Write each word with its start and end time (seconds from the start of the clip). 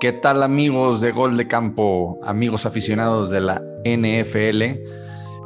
¿Qué 0.00 0.12
tal 0.12 0.42
amigos 0.42 1.02
de 1.02 1.12
Gol 1.12 1.36
de 1.36 1.46
Campo, 1.46 2.16
amigos 2.24 2.64
aficionados 2.64 3.28
de 3.28 3.42
la 3.42 3.62
NFL? 3.84 4.80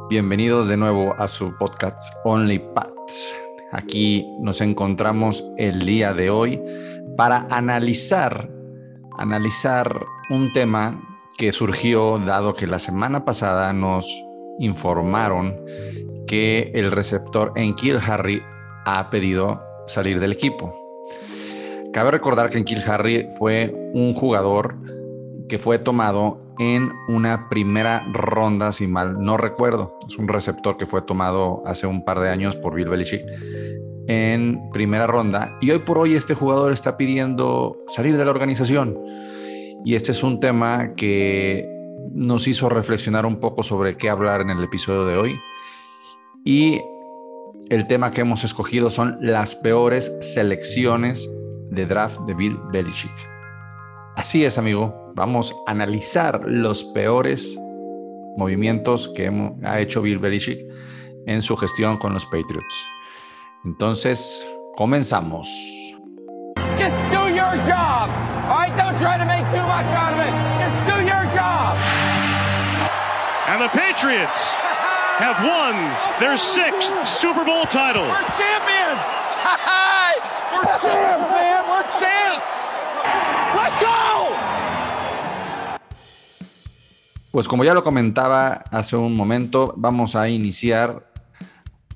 Bienvenidos 0.09 0.69
de 0.69 0.77
nuevo 0.77 1.13
a 1.17 1.27
su 1.27 1.53
podcast 1.57 1.97
Only 2.23 2.59
Pats. 2.73 3.37
Aquí 3.73 4.25
nos 4.39 4.61
encontramos 4.61 5.43
el 5.57 5.85
día 5.85 6.13
de 6.13 6.29
hoy 6.29 6.63
para 7.17 7.45
analizar, 7.49 8.49
analizar 9.17 10.05
un 10.29 10.53
tema 10.53 11.01
que 11.37 11.51
surgió 11.51 12.17
dado 12.19 12.53
que 12.53 12.65
la 12.65 12.79
semana 12.79 13.25
pasada 13.25 13.73
nos 13.73 14.09
informaron 14.59 15.53
que 16.27 16.71
el 16.73 16.91
receptor 16.91 17.51
Enkil 17.57 17.97
Harry 18.07 18.41
ha 18.85 19.09
pedido 19.09 19.61
salir 19.87 20.21
del 20.21 20.31
equipo. 20.31 20.84
Cabe 21.95 22.11
recordar 22.11 22.49
que 22.49 22.57
Enkil 22.57 22.81
Harry 22.89 23.25
fue 23.39 23.73
un 23.93 24.13
jugador 24.13 24.75
que 25.47 25.57
fue 25.57 25.79
tomado 25.79 26.41
en 26.59 26.91
una 27.07 27.47
primera 27.47 28.05
ronda, 28.11 28.73
si 28.73 28.85
mal 28.85 29.17
no 29.17 29.37
recuerdo. 29.37 29.97
Es 30.05 30.17
un 30.17 30.27
receptor 30.27 30.75
que 30.75 30.85
fue 30.85 31.01
tomado 31.03 31.63
hace 31.65 31.87
un 31.87 32.03
par 32.03 32.19
de 32.19 32.27
años 32.27 32.57
por 32.57 32.75
Bill 32.75 32.89
Belichick 32.89 33.23
en 34.09 34.59
primera 34.73 35.07
ronda. 35.07 35.57
Y 35.61 35.71
hoy 35.71 35.79
por 35.79 35.97
hoy 35.97 36.15
este 36.15 36.33
jugador 36.33 36.73
está 36.73 36.97
pidiendo 36.97 37.77
salir 37.87 38.17
de 38.17 38.25
la 38.25 38.31
organización. 38.31 38.99
Y 39.85 39.95
este 39.95 40.11
es 40.11 40.21
un 40.21 40.41
tema 40.41 40.95
que 40.95 41.65
nos 42.11 42.45
hizo 42.49 42.67
reflexionar 42.67 43.25
un 43.25 43.39
poco 43.39 43.63
sobre 43.63 43.95
qué 43.95 44.09
hablar 44.09 44.41
en 44.41 44.49
el 44.49 44.61
episodio 44.65 45.05
de 45.05 45.15
hoy. 45.15 45.39
Y 46.43 46.81
el 47.69 47.87
tema 47.87 48.11
que 48.11 48.19
hemos 48.19 48.43
escogido 48.43 48.89
son 48.89 49.17
las 49.21 49.55
peores 49.55 50.13
selecciones 50.19 51.31
de 51.75 51.85
draft 51.85 52.19
de 52.21 52.33
Bill 52.33 52.57
Belichick. 52.71 53.11
Así 54.15 54.45
es, 54.45 54.57
amigo. 54.57 55.11
Vamos 55.15 55.55
a 55.67 55.71
analizar 55.71 56.41
los 56.45 56.83
peores 56.85 57.57
movimientos 58.37 59.09
que 59.15 59.31
ha 59.63 59.79
hecho 59.79 60.01
Bill 60.01 60.19
Belichick 60.19 60.59
en 61.27 61.41
su 61.41 61.55
gestión 61.57 61.97
con 61.97 62.13
los 62.13 62.25
Patriots. 62.25 62.89
Entonces, 63.65 64.45
comenzamos. 64.77 65.47
Just 66.77 66.95
do 67.11 67.29
your 67.29 67.55
job. 67.65 68.09
All 68.49 68.59
right, 68.59 68.75
don't 68.77 68.97
try 68.99 69.17
to 69.17 69.25
make 69.25 69.45
too 69.51 69.63
much 69.63 69.87
out 69.95 70.13
of 70.13 70.19
it. 70.19 70.33
Just 70.59 70.77
do 70.85 70.97
your 71.03 71.25
job. 71.33 71.75
And 73.47 73.61
the 73.61 73.69
Patriots 73.69 74.53
have 75.17 75.39
won 75.43 75.75
their 76.19 76.37
sixth 76.37 76.93
Super 77.07 77.43
Bowl 77.45 77.65
title. 77.65 78.03
We're 78.03 78.29
champions. 78.37 79.01
We're 80.55 80.63
champs, 80.79 81.64
Let's 82.01 83.79
go. 83.79 84.35
Pues 87.31 87.47
como 87.47 87.63
ya 87.63 87.73
lo 87.73 87.83
comentaba 87.83 88.63
hace 88.71 88.95
un 88.95 89.13
momento, 89.13 89.73
vamos 89.77 90.15
a 90.15 90.29
iniciar 90.29 91.11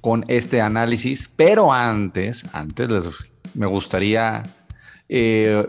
con 0.02 0.26
este 0.28 0.62
análisis, 0.62 1.32
pero 1.36 1.74
antes, 1.74 2.46
antes 2.54 2.90
les, 2.90 3.32
me 3.54 3.66
gustaría 3.66 4.44
eh, 5.08 5.66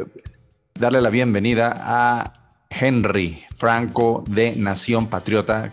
darle 0.75 1.01
la 1.01 1.11
bienvenida 1.11 1.75
a 1.77 2.33
Henry 2.69 3.45
Franco 3.55 4.25
de 4.29 4.55
Nación 4.57 5.09
Patriota, 5.09 5.73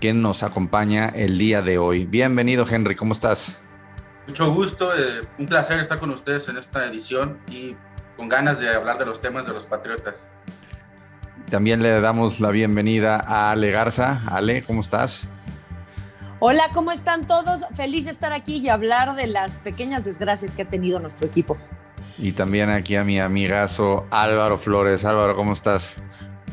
quien 0.00 0.20
nos 0.20 0.42
acompaña 0.42 1.08
el 1.08 1.38
día 1.38 1.62
de 1.62 1.78
hoy. 1.78 2.06
Bienvenido 2.06 2.64
Henry, 2.68 2.94
¿cómo 2.94 3.12
estás? 3.12 3.64
Mucho 4.26 4.52
gusto, 4.52 4.96
eh, 4.96 5.22
un 5.38 5.46
placer 5.46 5.80
estar 5.80 5.98
con 5.98 6.10
ustedes 6.10 6.48
en 6.48 6.56
esta 6.56 6.86
edición 6.86 7.38
y 7.50 7.76
con 8.22 8.28
ganas 8.28 8.60
de 8.60 8.72
hablar 8.72 9.00
de 9.00 9.04
los 9.04 9.20
temas 9.20 9.48
de 9.48 9.52
los 9.52 9.66
Patriotas. 9.66 10.28
También 11.50 11.82
le 11.82 12.00
damos 12.00 12.38
la 12.38 12.50
bienvenida 12.50 13.16
a 13.16 13.50
Ale 13.50 13.72
Garza. 13.72 14.20
Ale, 14.30 14.62
¿cómo 14.62 14.78
estás? 14.78 15.24
Hola, 16.38 16.68
¿cómo 16.72 16.92
están 16.92 17.26
todos? 17.26 17.64
Feliz 17.74 18.04
de 18.04 18.12
estar 18.12 18.32
aquí 18.32 18.58
y 18.58 18.68
hablar 18.68 19.16
de 19.16 19.26
las 19.26 19.56
pequeñas 19.56 20.04
desgracias 20.04 20.52
que 20.52 20.62
ha 20.62 20.68
tenido 20.70 21.00
nuestro 21.00 21.26
equipo. 21.26 21.58
Y 22.16 22.30
también 22.30 22.70
aquí 22.70 22.94
a 22.94 23.02
mi 23.02 23.18
amigazo 23.18 24.06
Álvaro 24.12 24.56
Flores. 24.56 25.04
Álvaro, 25.04 25.34
¿cómo 25.34 25.52
estás? 25.52 26.00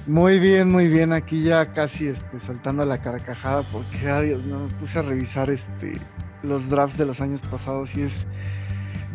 Muy 0.08 0.40
bien, 0.40 0.72
muy 0.72 0.88
bien. 0.88 1.14
Aquí 1.14 1.44
ya 1.44 1.72
casi 1.72 2.08
este, 2.08 2.40
soltando 2.40 2.84
la 2.84 3.00
carcajada 3.00 3.62
porque, 3.72 4.10
adiós, 4.10 4.44
no, 4.44 4.62
me 4.62 4.74
puse 4.74 4.98
a 4.98 5.04
revisar 5.04 5.52
este, 5.52 6.00
los 6.42 6.68
drafts 6.68 6.98
de 6.98 7.06
los 7.06 7.22
años 7.22 7.42
pasados 7.42 7.96
y 7.96 8.02
es... 8.02 8.26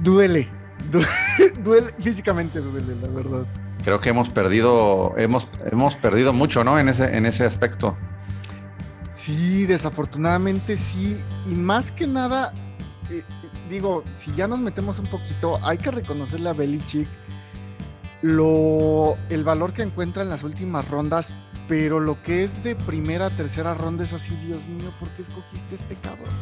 Duele, 0.02 0.48
duele, 0.90 1.08
duele 1.62 1.94
físicamente 1.98 2.60
duele, 2.60 2.94
la 3.00 3.08
verdad. 3.08 3.46
Creo 3.84 3.98
que 4.00 4.10
hemos 4.10 4.30
perdido, 4.30 5.14
hemos, 5.16 5.48
hemos 5.70 5.96
perdido 5.96 6.32
mucho, 6.32 6.64
¿no? 6.64 6.78
En 6.78 6.88
ese, 6.88 7.16
en 7.16 7.26
ese 7.26 7.44
aspecto. 7.44 7.96
Sí, 9.14 9.66
desafortunadamente 9.66 10.76
sí. 10.76 11.22
Y 11.46 11.54
más 11.54 11.92
que 11.92 12.06
nada, 12.06 12.52
eh, 13.10 13.22
digo, 13.68 14.04
si 14.16 14.34
ya 14.34 14.48
nos 14.48 14.58
metemos 14.58 14.98
un 14.98 15.06
poquito, 15.06 15.58
hay 15.62 15.78
que 15.78 15.90
reconocerle 15.90 16.48
a 16.48 16.52
Belichick 16.52 17.08
lo, 18.22 19.18
el 19.28 19.44
valor 19.44 19.74
que 19.74 19.82
encuentra 19.82 20.22
en 20.22 20.30
las 20.30 20.44
últimas 20.44 20.88
rondas, 20.88 21.34
pero 21.68 22.00
lo 22.00 22.22
que 22.22 22.42
es 22.42 22.64
de 22.64 22.74
primera, 22.74 23.28
tercera 23.28 23.74
ronda 23.74 24.04
es 24.04 24.14
así, 24.14 24.34
Dios 24.36 24.64
mío, 24.66 24.94
¿por 24.98 25.10
qué 25.10 25.22
escogiste 25.22 25.74
este 25.74 25.94
cabrón? 25.96 26.34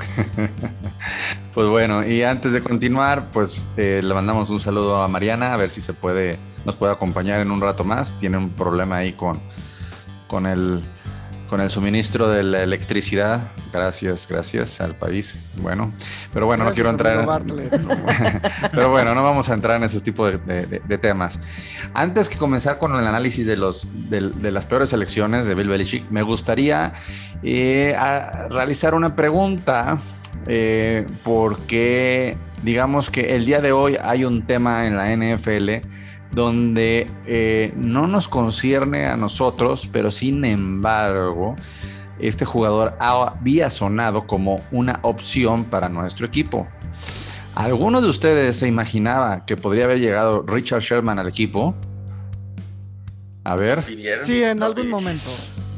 pues 1.54 1.68
bueno, 1.68 2.06
y 2.06 2.22
antes 2.22 2.52
de 2.52 2.60
continuar, 2.60 3.30
pues 3.32 3.64
eh, 3.76 4.00
le 4.02 4.14
mandamos 4.14 4.50
un 4.50 4.60
saludo 4.60 5.02
a 5.02 5.08
Mariana, 5.08 5.52
a 5.52 5.56
ver 5.56 5.70
si 5.70 5.80
se 5.80 5.92
puede, 5.94 6.38
nos 6.64 6.76
puede 6.76 6.92
acompañar 6.92 7.40
en 7.40 7.50
un 7.50 7.60
rato 7.60 7.84
más. 7.84 8.16
Tiene 8.18 8.36
un 8.36 8.50
problema 8.50 8.98
ahí 8.98 9.12
con, 9.12 9.40
con 10.28 10.46
el 10.46 10.82
con 11.52 11.60
el 11.60 11.68
suministro 11.68 12.30
de 12.30 12.42
la 12.44 12.62
electricidad. 12.62 13.52
Gracias, 13.70 14.26
gracias 14.26 14.80
al 14.80 14.96
país. 14.96 15.38
Bueno, 15.56 15.92
pero 16.32 16.46
bueno, 16.46 16.64
no 16.64 16.72
quiero 16.72 16.88
entrar. 16.88 17.26
pero 18.72 18.88
bueno, 18.88 19.14
no 19.14 19.22
vamos 19.22 19.50
a 19.50 19.52
entrar 19.52 19.76
en 19.76 19.84
ese 19.84 20.00
tipo 20.00 20.26
de, 20.30 20.98
temas. 20.98 21.42
Antes 21.92 22.30
que 22.30 22.38
comenzar 22.38 22.78
con 22.78 22.94
el 22.96 23.06
análisis 23.06 23.46
de, 23.46 23.58
los, 23.58 23.90
de, 24.08 24.50
las 24.50 24.64
peores 24.64 24.94
elecciones 24.94 25.44
de 25.44 25.54
Bill 25.54 25.68
Belichick, 25.68 26.08
me 26.08 26.22
gustaría 26.22 26.94
eh, 27.42 27.94
realizar 28.48 28.94
una 28.94 29.14
pregunta. 29.14 29.98
Eh, 30.46 31.06
porque 31.22 32.38
digamos 32.62 33.10
que 33.10 33.36
el 33.36 33.44
día 33.44 33.60
de 33.60 33.72
hoy 33.72 33.98
hay 34.02 34.24
un 34.24 34.46
tema 34.46 34.86
en 34.86 34.96
la 34.96 35.14
NFL 35.14 35.86
donde 36.32 37.10
eh, 37.26 37.72
no 37.76 38.06
nos 38.06 38.28
concierne 38.28 39.06
a 39.06 39.16
nosotros, 39.16 39.88
pero 39.92 40.10
sin 40.10 40.44
embargo, 40.44 41.56
este 42.18 42.44
jugador 42.44 42.94
había 42.98 43.70
sonado 43.70 44.26
como 44.26 44.60
una 44.70 45.00
opción 45.02 45.64
para 45.64 45.88
nuestro 45.88 46.26
equipo. 46.26 46.66
¿Alguno 47.54 48.00
de 48.00 48.08
ustedes 48.08 48.56
se 48.56 48.66
imaginaba 48.66 49.44
que 49.44 49.56
podría 49.56 49.84
haber 49.84 50.00
llegado 50.00 50.42
Richard 50.42 50.80
Sherman 50.80 51.18
al 51.18 51.28
equipo? 51.28 51.74
A 53.44 53.56
ver. 53.56 53.82
Sí, 53.82 54.42
en 54.42 54.62
algún 54.62 54.88
momento. 54.88 55.28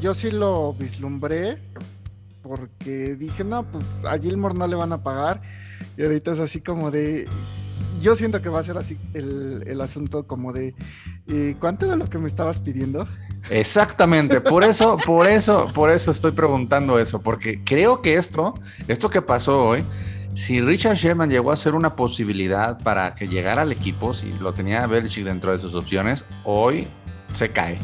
Yo 0.01 0.13
sí 0.13 0.31
lo 0.31 0.73
vislumbré 0.73 1.57
porque 2.43 3.15
dije, 3.15 3.43
no, 3.43 3.63
pues 3.63 4.05
a 4.05 4.17
Gilmore 4.19 4.53
no 4.53 4.67
le 4.67 4.75
van 4.75 4.93
a 4.93 5.01
pagar. 5.03 5.41
Y 5.97 6.03
ahorita 6.03 6.33
es 6.33 6.39
así 6.39 6.61
como 6.61 6.91
de, 6.91 7.27
yo 8.01 8.15
siento 8.15 8.41
que 8.41 8.49
va 8.49 8.59
a 8.59 8.63
ser 8.63 8.77
así 8.77 8.97
el, 9.13 9.79
asunto 9.81 10.25
como 10.25 10.53
de 10.53 10.73
¿cuánto 11.59 11.85
era 11.85 11.95
lo 11.95 12.05
que 12.05 12.17
me 12.17 12.27
estabas 12.27 12.59
pidiendo? 12.59 13.07
Exactamente, 13.49 14.41
por 14.41 14.63
eso, 14.63 14.97
por 15.05 15.29
eso, 15.29 15.69
por 15.73 15.91
eso 15.91 16.11
estoy 16.11 16.31
preguntando 16.31 16.97
eso, 16.99 17.21
porque 17.21 17.61
creo 17.63 18.01
que 18.01 18.15
esto, 18.15 18.53
esto 18.87 19.09
que 19.09 19.21
pasó 19.21 19.63
hoy, 19.63 19.83
si 20.35 20.59
Richard 20.59 20.95
Sherman 20.97 21.29
llegó 21.29 21.51
a 21.51 21.55
ser 21.55 21.75
una 21.75 21.95
posibilidad 21.95 22.77
para 22.83 23.13
que 23.13 23.27
llegara 23.27 23.61
al 23.61 23.71
equipo, 23.71 24.13
si 24.13 24.31
lo 24.33 24.53
tenía 24.53 24.85
Belichick 24.85 25.23
dentro 25.23 25.53
de 25.53 25.59
sus 25.59 25.75
opciones, 25.75 26.25
hoy 26.43 26.87
se 27.31 27.49
cae. 27.49 27.79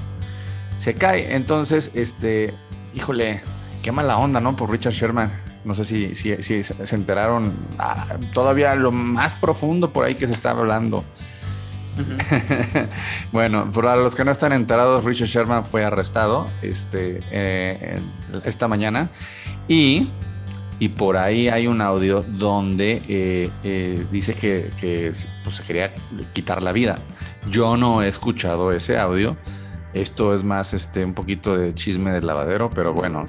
Se 0.75 0.93
cae. 0.95 1.33
Entonces, 1.33 1.91
este, 1.93 2.53
híjole, 2.93 3.39
qué 3.81 3.93
mala 3.93 4.17
onda, 4.17 4.41
¿no? 4.41 4.55
Por 4.55 4.69
Richard 4.69 4.93
Sherman. 4.93 5.31
No 5.63 5.73
sé 5.73 5.85
si, 5.85 6.15
si, 6.15 6.63
se 6.63 6.95
enteraron 6.95 7.53
ah, 7.77 8.17
todavía 8.33 8.73
lo 8.75 8.91
más 8.91 9.35
profundo 9.35 9.93
por 9.93 10.05
ahí 10.05 10.15
que 10.15 10.27
se 10.27 10.33
está 10.33 10.51
hablando. 10.51 11.03
bueno, 13.31 13.69
para 13.71 13.95
los 13.97 14.15
que 14.15 14.23
no 14.23 14.31
están 14.31 14.53
enterados, 14.53 15.03
Richard 15.03 15.27
Sherman 15.27 15.63
fue 15.63 15.83
arrestado 15.83 16.49
este, 16.61 17.21
eh, 17.31 17.99
esta 18.45 18.67
mañana 18.67 19.09
y, 19.67 20.07
y, 20.79 20.89
por 20.89 21.17
ahí 21.17 21.49
hay 21.49 21.67
un 21.67 21.81
audio 21.81 22.23
donde 22.23 23.01
eh, 23.07 23.49
eh, 23.63 24.03
dice 24.09 24.33
que, 24.33 24.69
que 24.79 25.11
pues, 25.43 25.55
se 25.55 25.63
quería 25.63 25.93
quitar 26.33 26.63
la 26.63 26.71
vida. 26.71 26.97
Yo 27.49 27.77
no 27.77 28.01
he 28.01 28.07
escuchado 28.07 28.71
ese 28.71 28.97
audio. 28.97 29.37
Esto 29.93 30.33
es 30.33 30.43
más 30.43 30.73
este, 30.73 31.03
un 31.03 31.13
poquito 31.13 31.57
de 31.57 31.73
chisme 31.73 32.11
del 32.11 32.25
lavadero, 32.25 32.69
pero 32.69 32.93
bueno, 32.93 33.25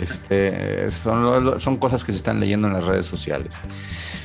este, 0.00 0.90
son, 0.90 1.58
son 1.58 1.76
cosas 1.76 2.02
que 2.02 2.12
se 2.12 2.18
están 2.18 2.40
leyendo 2.40 2.68
en 2.68 2.74
las 2.74 2.86
redes 2.86 3.06
sociales. 3.06 3.60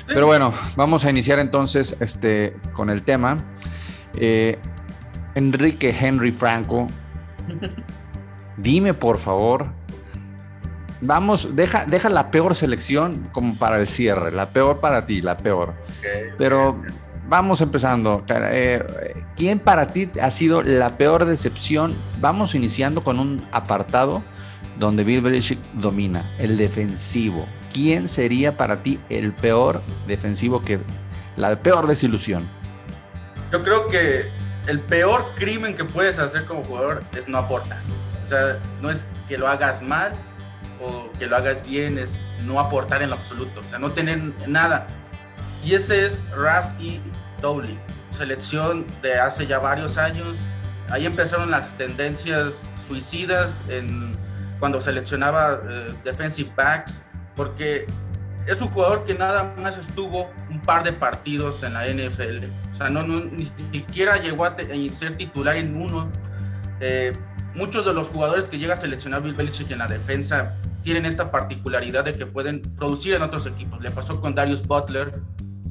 Pero 0.08 0.26
bueno, 0.26 0.54
vamos 0.76 1.04
a 1.06 1.10
iniciar 1.10 1.40
entonces 1.40 1.98
este, 2.00 2.56
con 2.72 2.90
el 2.90 3.04
tema. 3.04 3.38
Eh, 4.16 4.58
Enrique 5.36 5.96
Henry 6.00 6.32
Franco, 6.32 6.88
dime 8.58 8.94
por 8.94 9.18
favor, 9.18 9.68
vamos, 11.02 11.56
deja, 11.56 11.86
deja 11.86 12.10
la 12.10 12.32
peor 12.32 12.56
selección 12.56 13.28
como 13.32 13.56
para 13.56 13.80
el 13.80 13.88
cierre, 13.88 14.32
la 14.32 14.50
peor 14.50 14.80
para 14.80 15.06
ti, 15.06 15.22
la 15.22 15.38
peor. 15.38 15.74
Pero 16.38 16.82
vamos 17.28 17.62
empezando. 17.62 18.24
Eh, 18.30 19.23
¿Quién 19.36 19.60
para 19.60 19.92
ti 19.92 20.10
ha 20.22 20.30
sido 20.30 20.62
la 20.62 20.98
peor 20.98 21.26
decepción? 21.26 21.96
Vamos 22.20 22.54
iniciando 22.54 23.04
con 23.04 23.20
un 23.20 23.46
apartado 23.52 24.24
donde 24.78 25.04
Bill 25.04 25.22
Belichick 25.22 25.60
domina, 25.74 26.32
el 26.38 26.58
defensivo. 26.58 27.48
¿Quién 27.72 28.08
sería 28.08 28.58
para 28.58 28.84
ti 28.84 29.00
el 29.10 29.34
peor 29.34 29.82
defensivo 30.08 30.62
que 30.62 30.80
la 31.36 31.60
peor 31.62 31.88
desilusión? 31.88 32.48
Yo 33.52 33.64
creo 33.64 33.88
que 33.88 34.32
el 34.68 34.80
peor 34.80 35.34
crimen 35.36 35.76
que 35.76 35.86
puedes 35.86 36.20
hacer 36.20 36.46
como 36.46 36.64
jugador 36.64 37.04
es 37.18 37.28
no 37.28 37.40
aportar. 37.40 37.80
O 38.24 38.28
sea, 38.28 38.60
no 38.82 38.90
es 38.90 39.08
que 39.28 39.38
lo 39.38 39.48
hagas 39.48 39.82
mal 39.82 40.14
o 40.80 41.10
que 41.18 41.28
lo 41.28 41.36
hagas 41.36 41.64
bien, 41.64 41.98
es 41.98 42.20
no 42.44 42.60
aportar 42.60 43.02
en 43.02 43.10
lo 43.10 43.16
absoluto, 43.16 43.62
o 43.62 43.68
sea, 43.68 43.80
no 43.80 43.92
tener 43.92 44.20
nada. 44.48 44.88
Y 45.64 45.76
ese 45.76 46.06
es 46.06 46.22
Ras 46.36 46.76
y 46.80 47.00
Dowling, 47.42 47.80
selección 48.14 48.86
de 49.02 49.20
hace 49.20 49.46
ya 49.48 49.60
varios 49.60 49.98
años. 49.98 50.38
Ahí 50.90 51.06
empezaron 51.06 51.52
las 51.52 51.78
tendencias 51.78 52.64
suicidas 52.88 53.60
en, 53.70 54.14
cuando 54.60 54.80
seleccionaba 54.82 55.62
eh, 55.70 55.94
defensive 56.04 56.52
backs, 56.56 57.02
porque 57.36 57.88
es 58.48 58.62
un 58.62 58.70
jugador 58.70 59.06
que 59.06 59.16
nada 59.16 59.54
más 59.58 59.78
estuvo 59.78 60.30
un 60.50 60.62
par 60.62 60.84
de 60.84 60.94
partidos 60.94 61.64
en 61.64 61.74
la 61.74 61.86
NFL. 61.88 62.46
O 62.72 62.76
sea, 62.76 62.90
no, 62.90 63.04
ni 63.04 63.46
siquiera 63.72 64.18
llegó 64.18 64.46
a, 64.46 64.56
ser 64.92 65.18
titular 65.18 65.56
en 65.58 65.76
uno. 65.76 66.10
Eh, 66.80 67.16
muchos 67.56 67.86
de 67.86 67.94
los 67.94 68.10
jugadores 68.10 68.48
que 68.48 68.58
llega 68.58 68.74
a 68.74 68.78
seleccionar 68.78 69.22
Bill 69.22 69.34
Belichick 69.34 69.72
en 69.72 69.80
la 69.80 69.88
defensa 69.88 70.56
tienen 70.84 71.06
esta 71.06 71.32
particularidad 71.32 72.04
de 72.04 72.14
que 72.14 72.26
pueden 72.26 72.62
producir 72.62 73.14
en 73.14 73.22
otros 73.22 73.46
equipos. 73.46 73.82
Le 73.82 73.92
pasó 73.92 74.20
con 74.20 74.36
Darius 74.36 74.68
Butler, 74.68 75.14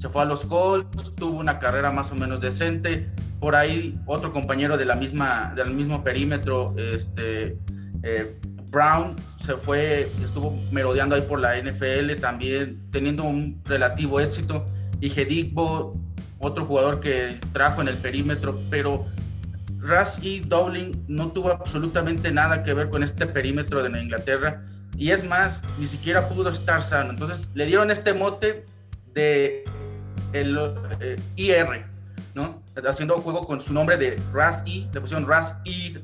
se 0.03 0.09
fue 0.09 0.23
a 0.23 0.25
los 0.25 0.47
Colts, 0.47 1.15
tuvo 1.15 1.39
una 1.39 1.61
carrera 1.61 1.93
más 1.93 2.11
o 2.11 2.17
menos 2.17 2.41
decente. 2.41 3.09
Por 3.39 3.55
ahí 3.55 3.97
otro 4.05 4.33
compañero 4.33 4.77
de 4.77 4.85
la 4.85 4.97
misma, 4.97 5.53
del 5.55 5.75
mismo 5.75 6.03
perímetro, 6.03 6.75
este, 6.77 7.57
eh, 8.03 8.37
Brown, 8.69 9.15
se 9.41 9.55
fue, 9.55 10.11
estuvo 10.25 10.61
merodeando 10.73 11.15
ahí 11.15 11.23
por 11.23 11.39
la 11.39 11.57
NFL 11.57 12.21
también, 12.21 12.83
teniendo 12.91 13.23
un 13.23 13.63
relativo 13.65 14.19
éxito. 14.19 14.67
Y 15.01 15.09
Gedigbo, 15.09 15.97
otro 16.41 16.67
jugador 16.67 16.99
que 16.99 17.39
trajo 17.53 17.81
en 17.81 17.87
el 17.87 17.97
perímetro, 17.97 18.61
pero 18.71 19.07
Ras 19.79 20.19
y 20.21 20.41
Dowling 20.41 21.05
no 21.07 21.31
tuvo 21.31 21.53
absolutamente 21.53 22.33
nada 22.33 22.65
que 22.65 22.75
ver 22.75 22.89
con 22.89 23.05
este 23.05 23.25
perímetro 23.27 23.85
de 23.85 24.03
Inglaterra. 24.03 24.65
Y 24.97 25.11
es 25.11 25.25
más, 25.25 25.63
ni 25.79 25.87
siquiera 25.87 26.29
pudo 26.29 26.49
estar 26.49 26.83
sano. 26.83 27.11
Entonces 27.11 27.53
le 27.55 27.67
dieron 27.67 27.93
este 27.93 28.15
mote 28.15 28.67
de 29.15 29.65
el 30.33 30.59
eh, 31.01 31.21
IR, 31.37 31.87
¿no? 32.35 32.63
Haciendo 32.89 33.21
juego 33.21 33.47
con 33.47 33.61
su 33.61 33.73
nombre 33.73 33.97
de 33.97 34.21
Ras 34.33 34.63
y 34.67 34.89
le 34.93 35.01
pusieron 35.01 35.27
Ras 35.27 35.61
y 35.65 35.99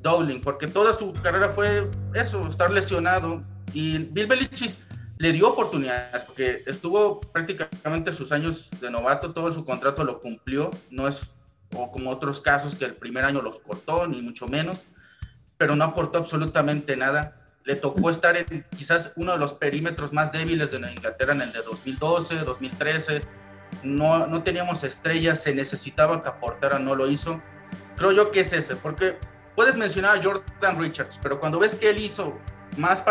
Dowling, 0.00 0.40
porque 0.40 0.66
toda 0.66 0.92
su 0.92 1.12
carrera 1.12 1.48
fue 1.48 1.88
eso, 2.14 2.46
estar 2.48 2.70
lesionado. 2.70 3.42
Y 3.72 3.98
Bill 3.98 4.26
Belichick 4.26 4.74
le 5.18 5.32
dio 5.32 5.48
oportunidades, 5.48 6.24
porque 6.24 6.64
estuvo 6.66 7.20
prácticamente 7.20 8.12
sus 8.12 8.32
años 8.32 8.68
de 8.80 8.90
novato, 8.90 9.32
todo 9.32 9.52
su 9.52 9.64
contrato 9.64 10.04
lo 10.04 10.20
cumplió, 10.20 10.70
no 10.90 11.06
es 11.06 11.30
o 11.74 11.90
como 11.90 12.10
otros 12.10 12.40
casos 12.40 12.74
que 12.74 12.84
el 12.84 12.94
primer 12.94 13.24
año 13.24 13.40
los 13.40 13.60
cortó, 13.60 14.06
ni 14.06 14.20
mucho 14.20 14.46
menos, 14.46 14.84
pero 15.56 15.76
no 15.76 15.84
aportó 15.84 16.18
absolutamente 16.18 16.96
nada. 16.96 17.36
Le 17.64 17.76
tocó 17.76 18.10
estar 18.10 18.36
en 18.36 18.66
quizás 18.76 19.12
uno 19.16 19.32
de 19.32 19.38
los 19.38 19.52
perímetros 19.54 20.12
más 20.12 20.32
débiles 20.32 20.72
de 20.72 20.78
Inglaterra 20.78 21.32
en 21.32 21.42
el 21.42 21.52
de 21.52 21.62
2012, 21.62 22.38
2013. 22.38 23.20
No, 23.82 24.26
no 24.26 24.42
teníamos 24.42 24.84
estrellas, 24.84 25.42
se 25.42 25.54
necesitaba 25.54 26.20
que 26.22 26.28
aportara, 26.28 26.78
no 26.78 26.94
lo 26.94 27.08
hizo. 27.08 27.40
Creo 27.96 28.12
yo 28.12 28.30
que 28.30 28.40
es 28.40 28.52
ese, 28.52 28.76
porque 28.76 29.16
puedes 29.54 29.76
mencionar 29.76 30.18
a 30.18 30.22
Jordan 30.22 30.78
Richards, 30.78 31.18
pero 31.22 31.40
cuando 31.40 31.58
ves 31.58 31.74
que 31.74 31.90
él 31.90 31.98
hizo 31.98 32.38
más 32.76 33.04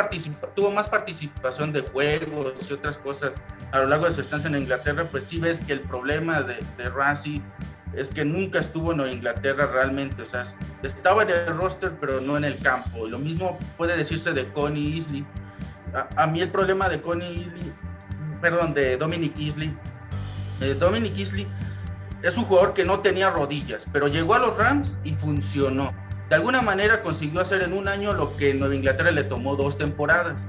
tuvo 0.55 0.71
más 0.71 0.89
participación 0.89 1.71
de 1.71 1.81
juegos 1.81 2.53
y 2.69 2.73
otras 2.73 2.97
cosas 2.97 3.35
a 3.71 3.79
lo 3.79 3.85
largo 3.85 4.05
de 4.05 4.11
su 4.11 4.21
estancia 4.21 4.47
en 4.47 4.55
Inglaterra, 4.55 5.07
pues 5.09 5.23
sí 5.23 5.39
ves 5.39 5.61
que 5.61 5.73
el 5.73 5.81
problema 5.81 6.41
de, 6.41 6.55
de 6.77 6.89
es 7.93 8.09
que 8.09 8.23
nunca 8.23 8.59
estuvo 8.59 8.93
en 8.93 9.01
Inglaterra 9.01 9.67
realmente, 9.67 10.21
o 10.21 10.25
sea, 10.25 10.43
estaba 10.81 11.23
en 11.23 11.29
el 11.29 11.57
roster 11.57 11.93
pero 11.99 12.21
no 12.21 12.37
en 12.37 12.45
el 12.45 12.57
campo. 12.57 13.07
Lo 13.07 13.19
mismo 13.19 13.59
puede 13.77 13.97
decirse 13.97 14.31
de 14.33 14.47
Connie 14.51 14.97
Isley. 14.97 15.25
A, 16.15 16.25
mí 16.25 16.39
el 16.39 16.49
problema 16.49 16.87
de 16.87 17.01
Connie 17.01 17.31
Isley, 17.31 17.73
perdón, 18.39 18.73
de 18.73 18.95
Dominic 18.95 19.37
Isley, 19.37 19.77
eh, 20.61 20.75
Dominic 20.79 21.17
Isley 21.17 21.47
es 22.23 22.37
un 22.37 22.45
jugador 22.45 22.73
que 22.73 22.85
no 22.85 22.99
tenía 22.99 23.29
rodillas, 23.29 23.87
pero 23.91 24.07
llegó 24.07 24.35
a 24.35 24.39
los 24.39 24.57
Rams 24.57 24.95
y 25.03 25.13
funcionó 25.13 25.93
de 26.31 26.35
alguna 26.35 26.61
manera 26.61 27.01
consiguió 27.01 27.41
hacer 27.41 27.61
en 27.61 27.73
un 27.73 27.89
año 27.89 28.13
lo 28.13 28.37
que 28.37 28.53
Nueva 28.53 28.73
Inglaterra 28.73 29.11
le 29.11 29.25
tomó 29.25 29.57
dos 29.57 29.77
temporadas. 29.77 30.47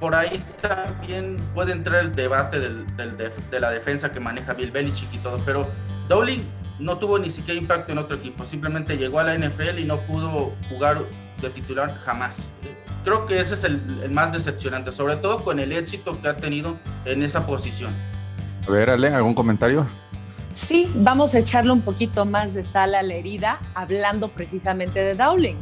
Por 0.00 0.14
ahí 0.14 0.44
también 0.60 1.38
puede 1.54 1.72
entrar 1.72 2.04
el 2.04 2.12
debate 2.14 2.60
de 2.60 3.58
la 3.60 3.70
defensa 3.70 4.12
que 4.12 4.20
maneja 4.20 4.52
Bill 4.52 4.70
Belichick 4.70 5.14
y 5.14 5.16
todo, 5.16 5.40
pero 5.46 5.66
Dowling 6.10 6.42
no 6.78 6.98
tuvo 6.98 7.18
ni 7.18 7.30
siquiera 7.30 7.58
impacto 7.58 7.92
en 7.92 7.96
otro 7.96 8.18
equipo, 8.18 8.44
simplemente 8.44 8.98
llegó 8.98 9.18
a 9.18 9.24
la 9.24 9.34
NFL 9.34 9.78
y 9.78 9.84
no 9.86 10.02
pudo 10.02 10.54
jugar 10.68 11.06
de 11.40 11.48
titular 11.48 11.96
jamás. 12.00 12.46
Creo 13.02 13.24
que 13.24 13.40
ese 13.40 13.54
es 13.54 13.64
el 13.64 14.10
más 14.10 14.34
decepcionante, 14.34 14.92
sobre 14.92 15.16
todo 15.16 15.42
con 15.42 15.58
el 15.58 15.72
éxito 15.72 16.20
que 16.20 16.28
ha 16.28 16.36
tenido 16.36 16.78
en 17.06 17.22
esa 17.22 17.46
posición. 17.46 17.94
A 18.68 18.70
ver, 18.70 18.90
Ale, 18.90 19.08
¿algún 19.08 19.32
comentario? 19.32 19.86
Sí, 20.52 20.92
vamos 20.94 21.34
a 21.34 21.38
echarle 21.38 21.72
un 21.72 21.80
poquito 21.80 22.26
más 22.26 22.52
de 22.52 22.64
sal 22.64 22.94
a 22.94 23.02
la 23.02 23.14
herida 23.14 23.60
hablando 23.74 24.28
precisamente 24.28 25.00
de 25.00 25.14
Dowling. 25.14 25.56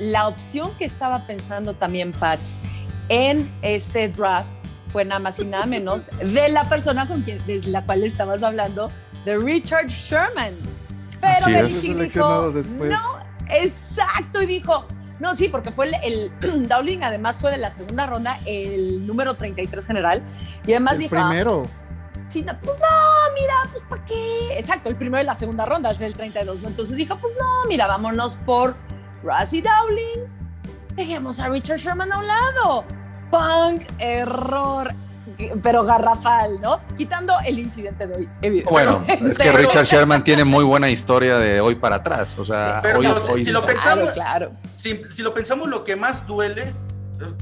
La 0.00 0.26
opción 0.26 0.72
que 0.76 0.86
estaba 0.86 1.24
pensando 1.28 1.74
también 1.74 2.10
Pats 2.10 2.58
en 3.08 3.48
ese 3.62 4.08
draft 4.08 4.50
fue 4.88 5.04
nada 5.04 5.20
más 5.20 5.38
y 5.38 5.44
nada 5.44 5.66
menos 5.66 6.10
de 6.18 6.48
la 6.48 6.68
persona 6.68 7.06
con 7.06 7.22
quien, 7.22 7.38
de 7.46 7.62
la 7.66 7.86
cual 7.86 8.02
estabas 8.02 8.42
hablando, 8.42 8.88
de 9.24 9.38
Richard 9.38 9.86
Sherman. 9.86 10.54
Pero 11.20 11.46
Belichick 11.46 11.96
dijo, 11.96 12.52
no, 12.80 13.18
exacto, 13.50 14.42
y 14.42 14.46
dijo, 14.46 14.88
no, 15.20 15.36
sí, 15.36 15.48
porque 15.48 15.70
fue 15.70 15.92
el, 16.02 16.32
Dowling 16.68 17.04
además 17.04 17.38
fue 17.38 17.52
de 17.52 17.58
la 17.58 17.70
segunda 17.70 18.06
ronda, 18.06 18.36
el 18.46 19.06
número 19.06 19.34
33 19.34 19.86
general, 19.86 20.22
y 20.66 20.72
además 20.72 20.94
el 20.94 20.98
dijo... 20.98 21.16
Ah, 21.16 21.62
primero 22.28 22.58
pues 22.62 22.78
no, 22.78 23.34
mira, 23.40 23.54
pues 23.70 23.84
¿para 23.88 24.04
qué? 24.04 24.58
Exacto, 24.58 24.88
el 24.88 24.96
primero 24.96 25.22
y 25.22 25.26
la 25.26 25.34
segunda 25.34 25.66
ronda 25.66 25.90
es 25.90 26.00
el 26.00 26.14
32. 26.14 26.58
Entonces 26.64 26.96
dijo, 26.96 27.16
pues 27.18 27.34
no, 27.40 27.68
mira, 27.68 27.86
vámonos 27.86 28.36
por 28.44 28.74
Rassie 29.22 29.62
Dowling. 29.62 30.28
Dejemos 30.96 31.40
a 31.40 31.48
Richard 31.48 31.78
Sherman 31.78 32.12
a 32.12 32.18
un 32.18 32.26
lado. 32.26 32.84
Punk, 33.30 33.82
error, 33.98 34.94
pero 35.62 35.84
garrafal, 35.84 36.60
¿no? 36.60 36.80
Quitando 36.96 37.34
el 37.44 37.58
incidente 37.58 38.06
de 38.06 38.14
hoy. 38.14 38.62
Bueno, 38.62 39.04
es 39.08 39.38
que 39.38 39.52
Richard 39.52 39.86
Sherman 39.86 40.22
tiene 40.22 40.44
muy 40.44 40.64
buena 40.64 40.88
historia 40.90 41.38
de 41.38 41.60
hoy 41.60 41.74
para 41.74 41.96
atrás. 41.96 42.38
O 42.38 42.44
sea, 42.44 42.82
hoy, 42.96 43.44
si, 43.44 43.50
lo 43.50 43.64
pensamos, 43.64 44.12
claro, 44.12 44.52
si, 44.72 45.22
lo 45.22 45.34
pensamos, 45.34 45.68
lo 45.68 45.84
que 45.84 45.96
más 45.96 46.26
duele 46.26 46.72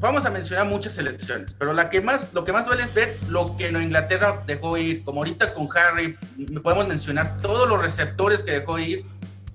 vamos 0.00 0.24
a 0.26 0.30
mencionar 0.30 0.66
muchas 0.66 0.94
selecciones, 0.94 1.54
pero 1.54 1.72
la 1.72 1.90
que 1.90 2.00
más, 2.00 2.32
lo 2.32 2.44
que 2.44 2.52
más 2.52 2.66
duele 2.66 2.82
es 2.82 2.92
ver 2.94 3.16
lo 3.28 3.56
que 3.56 3.68
en 3.68 3.80
Inglaterra 3.80 4.42
dejó 4.46 4.76
ir, 4.76 5.02
como 5.04 5.20
ahorita 5.20 5.52
con 5.52 5.68
Harry, 5.76 6.16
podemos 6.62 6.86
mencionar 6.88 7.40
todos 7.40 7.68
los 7.68 7.80
receptores 7.80 8.42
que 8.42 8.52
dejó 8.52 8.78
ir. 8.78 9.04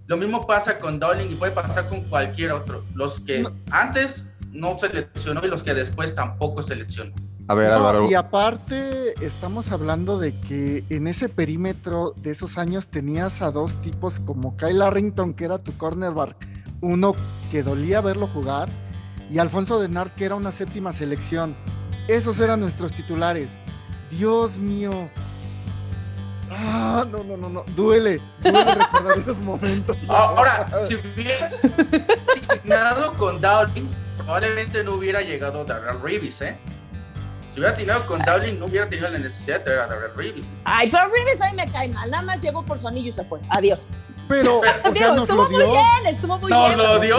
Lo 0.07 0.17
mismo 0.17 0.47
pasa 0.47 0.79
con 0.79 0.99
Dowling 0.99 1.31
y 1.31 1.35
puede 1.35 1.51
pasar 1.51 1.89
con 1.89 2.01
cualquier 2.01 2.51
otro. 2.51 2.85
Los 2.93 3.19
que 3.19 3.45
antes 3.71 4.29
no 4.51 4.79
seleccionó 4.79 5.41
y 5.43 5.49
los 5.49 5.63
que 5.63 5.73
después 5.73 6.15
tampoco 6.15 6.63
seleccionó. 6.63 7.13
A 7.49 7.55
ver, 7.55 7.71
Álvaro. 7.71 8.09
Y 8.09 8.13
aparte, 8.13 9.13
estamos 9.25 9.71
hablando 9.71 10.19
de 10.19 10.37
que 10.37 10.83
en 10.89 11.07
ese 11.07 11.29
perímetro 11.29 12.13
de 12.17 12.31
esos 12.31 12.57
años 12.57 12.89
tenías 12.89 13.41
a 13.41 13.51
dos 13.51 13.81
tipos 13.81 14.19
como 14.19 14.57
Kyle 14.57 14.81
Arrington, 14.81 15.33
que 15.33 15.45
era 15.45 15.57
tu 15.57 15.75
cornerback, 15.77 16.35
uno 16.81 17.15
que 17.51 17.63
dolía 17.63 18.01
verlo 18.01 18.27
jugar 18.27 18.69
y 19.29 19.39
Alfonso 19.39 19.79
Denard, 19.79 20.11
que 20.11 20.25
era 20.25 20.35
una 20.35 20.51
séptima 20.51 20.93
selección. 20.93 21.55
Esos 22.07 22.39
eran 22.39 22.59
nuestros 22.59 22.93
titulares. 22.93 23.51
Dios 24.09 24.57
mío. 24.57 25.09
Ah, 26.49 27.05
no, 27.09 27.23
no, 27.23 27.35
no, 27.35 27.49
no. 27.49 27.65
Duele. 27.75 28.21
Duele 28.41 28.75
recordar 28.75 29.17
esos 29.17 29.39
momentos. 29.39 29.97
Ahora, 30.07 30.69
si 30.79 30.95
hubiera 30.95 31.51
con 33.17 33.41
Dowling, 33.41 33.89
probablemente 34.17 34.83
no 34.83 34.93
hubiera 34.93 35.21
llegado 35.21 35.65
Darrell 35.65 36.01
Reeves, 36.01 36.41
¿eh? 36.41 36.57
Si 37.57 37.61
hubiera 37.61 37.73
terminado 37.73 38.05
con 38.05 38.21
Dowling, 38.21 38.59
no 38.59 38.67
hubiera 38.67 38.87
tenido 38.87 39.09
la 39.09 39.17
necesidad 39.17 39.57
de 39.57 39.63
traer 39.63 39.79
a 39.79 39.87
Darrell 39.87 40.11
Reeves. 40.15 40.45
Ay, 40.63 40.91
pero 40.91 41.07
Reeves 41.09 41.41
ahí 41.41 41.55
me 41.55 41.67
cae 41.71 41.87
mal. 41.89 42.11
Nada 42.11 42.21
más 42.21 42.39
llegó 42.39 42.63
por 42.63 42.77
su 42.77 42.87
anillo 42.87 43.09
y 43.09 43.11
se 43.11 43.23
fue. 43.23 43.39
Adiós. 43.49 43.87
Pero, 44.29 44.59
o 44.59 44.61
sea, 44.93 45.11
nos 45.13 45.23
estuvo 45.23 45.41
lo 45.43 45.49
muy 45.49 45.63
bien, 45.65 46.05
estuvo 46.05 46.37
muy 46.37 46.51
Nos 46.51 46.67
bien. 46.67 46.77
lo 46.77 46.99
dio. 46.99 47.17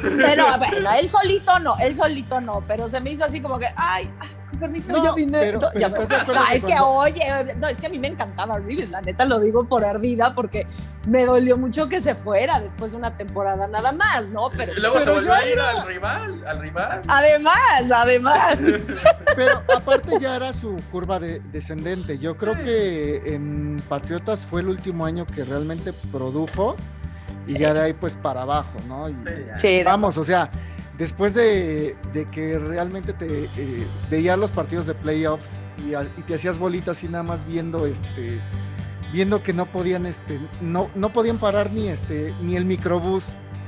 Pero 0.00 0.46
bueno, 0.56 0.90
él 0.98 1.10
solito 1.10 1.58
no, 1.58 1.76
él 1.80 1.94
solito 1.94 2.40
no, 2.40 2.64
pero 2.66 2.88
se 2.88 2.98
me 3.02 3.10
hizo 3.10 3.26
así 3.26 3.42
como 3.42 3.58
que, 3.58 3.66
ay, 3.76 4.10
con 4.48 4.58
permiso, 4.58 4.92
No, 4.92 5.04
yo 5.04 5.14
vine. 5.14 5.38
pero- 5.38 5.58
ya 5.78 5.88
No, 5.88 5.96
es 6.52 6.64
que 6.64 6.74
oye, 6.80 7.54
no, 7.58 7.68
es 7.68 7.78
que 7.78 7.86
a 7.86 7.90
mí 7.90 7.98
me 7.98 8.08
encantaba 8.08 8.58
Reeves, 8.58 8.90
la 8.90 9.00
neta 9.00 9.24
lo 9.24 9.38
digo 9.40 9.64
por 9.64 9.84
ardida 9.84 10.34
porque 10.34 10.66
me 11.06 11.24
dolió 11.24 11.56
mucho 11.56 11.88
que 11.88 12.00
se 12.00 12.14
fuera 12.14 12.60
después 12.60 12.92
de 12.92 12.96
una 12.98 13.16
temporada 13.16 13.66
nada 13.66 13.92
más, 13.92 14.28
¿no? 14.28 14.50
Pero 14.50 14.72
Y 14.72 14.80
luego 14.80 15.00
se 15.00 15.10
volvió 15.10 15.32
a 15.34 15.44
ir 15.46 15.52
era- 15.52 15.70
al 15.82 15.86
rival, 15.86 16.44
al 16.46 16.60
rival. 16.60 17.02
además, 17.08 17.56
además. 17.94 18.58
Pero 19.36 19.62
aparte 19.76 20.12
ya 20.20 20.36
era 20.36 20.52
su 20.52 20.76
curva 20.90 21.18
de- 21.20 21.40
descendente. 21.52 22.18
Yo 22.18 22.36
creo 22.36 22.54
que 22.54 23.34
en 23.34 23.80
Patriotas 23.88 24.46
fue 24.46 24.60
el 24.62 24.68
último 24.68 25.04
año 25.06 25.26
que 25.26 25.44
realmente 25.44 25.92
produjo 25.92 26.76
y 27.46 27.58
ya 27.58 27.72
de 27.72 27.80
ahí 27.80 27.92
pues 27.92 28.16
para 28.16 28.42
abajo, 28.42 28.72
¿no? 28.88 29.08
Y 29.08 29.16
Sí, 29.16 29.24
ya. 29.46 29.60
Sí, 29.60 29.82
vamos, 29.82 30.18
o 30.18 30.24
sea, 30.24 30.50
después 30.98 31.32
de, 31.34 31.96
de 32.12 32.26
que 32.26 32.58
realmente 32.58 33.12
te 33.12 33.44
eh, 33.44 33.86
veías 34.10 34.38
los 34.38 34.50
partidos 34.50 34.86
de 34.86 34.94
playoffs 34.94 35.60
y, 35.88 35.94
a- 35.94 36.02
y 36.16 36.22
te 36.22 36.34
hacías 36.34 36.58
bolitas 36.58 37.02
y 37.04 37.08
nada 37.08 37.22
más 37.22 37.44
viendo 37.46 37.86
este 37.86 38.40
viendo 39.12 39.42
que 39.42 39.52
no 39.54 39.66
podían 39.72 40.04
este 40.04 40.38
no, 40.60 40.90
no 40.94 41.12
podían 41.12 41.38
parar 41.38 41.70
ni 41.72 41.88
este 41.88 42.34
ni 42.42 42.56
el 42.56 42.64
microbús 42.66 43.24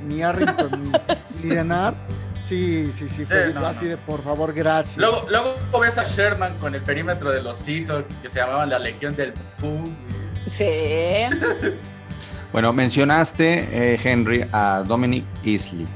ni 0.06 0.22
Arrington 0.22 0.82
ni, 0.84 0.92
ni 1.48 1.54
Denard. 1.54 1.94
Sí, 2.40 2.90
sí, 2.92 3.06
sí, 3.08 3.26
fue 3.26 3.50
Eh, 3.50 3.52
no, 3.54 3.66
así 3.66 3.84
no. 3.84 3.90
de 3.90 3.96
por 3.98 4.22
favor, 4.22 4.52
gracias. 4.54 4.96
Luego, 4.96 5.26
luego 5.28 5.56
ves 5.80 5.98
a 5.98 6.04
Sherman 6.04 6.54
con 6.58 6.74
el 6.74 6.80
perímetro 6.82 7.30
de 7.30 7.42
los 7.42 7.58
Seahawks 7.58 8.14
que 8.16 8.30
se 8.30 8.38
llamaban 8.38 8.70
la 8.70 8.78
Legión 8.78 9.14
del 9.14 9.32
Boom. 9.60 9.94
Sí. 10.46 10.64
Bueno, 12.52 12.72
mencionaste, 12.72 13.92
eh, 13.94 14.00
Henry, 14.02 14.44
a 14.50 14.82
Dominic 14.84 15.24
Isley. 15.44 15.86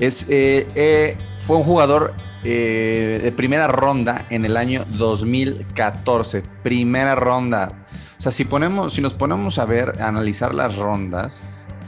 Es, 0.00 0.26
eh, 0.30 0.66
eh, 0.74 1.16
fue 1.38 1.56
un 1.56 1.64
jugador 1.64 2.14
eh, 2.44 3.20
de 3.22 3.32
primera 3.32 3.66
ronda 3.68 4.26
en 4.30 4.44
el 4.44 4.56
año 4.56 4.84
2014. 4.90 6.42
Primera 6.62 7.14
ronda. 7.14 7.68
O 8.18 8.20
sea, 8.20 8.32
si, 8.32 8.44
ponemos, 8.44 8.92
si 8.94 9.02
nos 9.02 9.14
ponemos 9.14 9.58
a 9.58 9.64
ver, 9.66 10.00
a 10.00 10.08
analizar 10.08 10.54
las 10.54 10.76
rondas, 10.76 11.40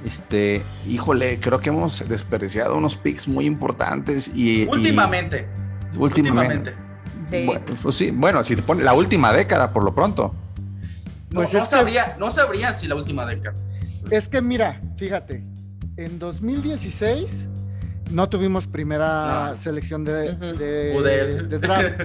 este, 0.05 0.63
híjole, 0.87 1.41
creo 1.41 1.61
que 1.61 1.71
hemos 1.71 2.07
desperdiciado 2.09 2.77
unos 2.77 2.97
picks 2.97 3.27
muy 3.29 3.47
importantes 3.47 4.31
y... 4.35 4.63
y- 4.63 4.67
Últimamente. 4.69 5.49
últimamente. 5.97 6.71
Últimamente. 6.71 6.75
Sí. 7.23 7.45
Bueno, 7.47 7.63
pues 7.83 7.95
sí, 7.97 8.11
bueno, 8.13 8.45
si 8.45 8.55
te 8.55 8.63
pones 8.63 8.85
la 8.85 8.93
última 8.93 9.33
década, 9.33 9.73
por 9.73 9.83
lo 9.85 9.95
pronto. 9.95 10.35
No, 11.31 11.41
Pues 11.41 11.53
no 11.55 11.61
que- 11.61 11.67
sabría, 11.67 12.17
no 12.21 12.31
sabrían 12.31 12.75
si 12.75 12.87
la 12.87 12.95
última 12.95 13.25
década. 13.27 13.57
Es 14.11 14.29
que 14.29 14.41
mira, 14.41 14.81
fíjate, 14.97 15.43
en 15.97 16.19
2016 16.21 17.47
no 18.11 18.29
tuvimos 18.29 18.67
primera 18.67 19.51
No. 19.51 19.57
selección 19.57 20.05
de, 20.05 20.33
draft, 21.61 22.01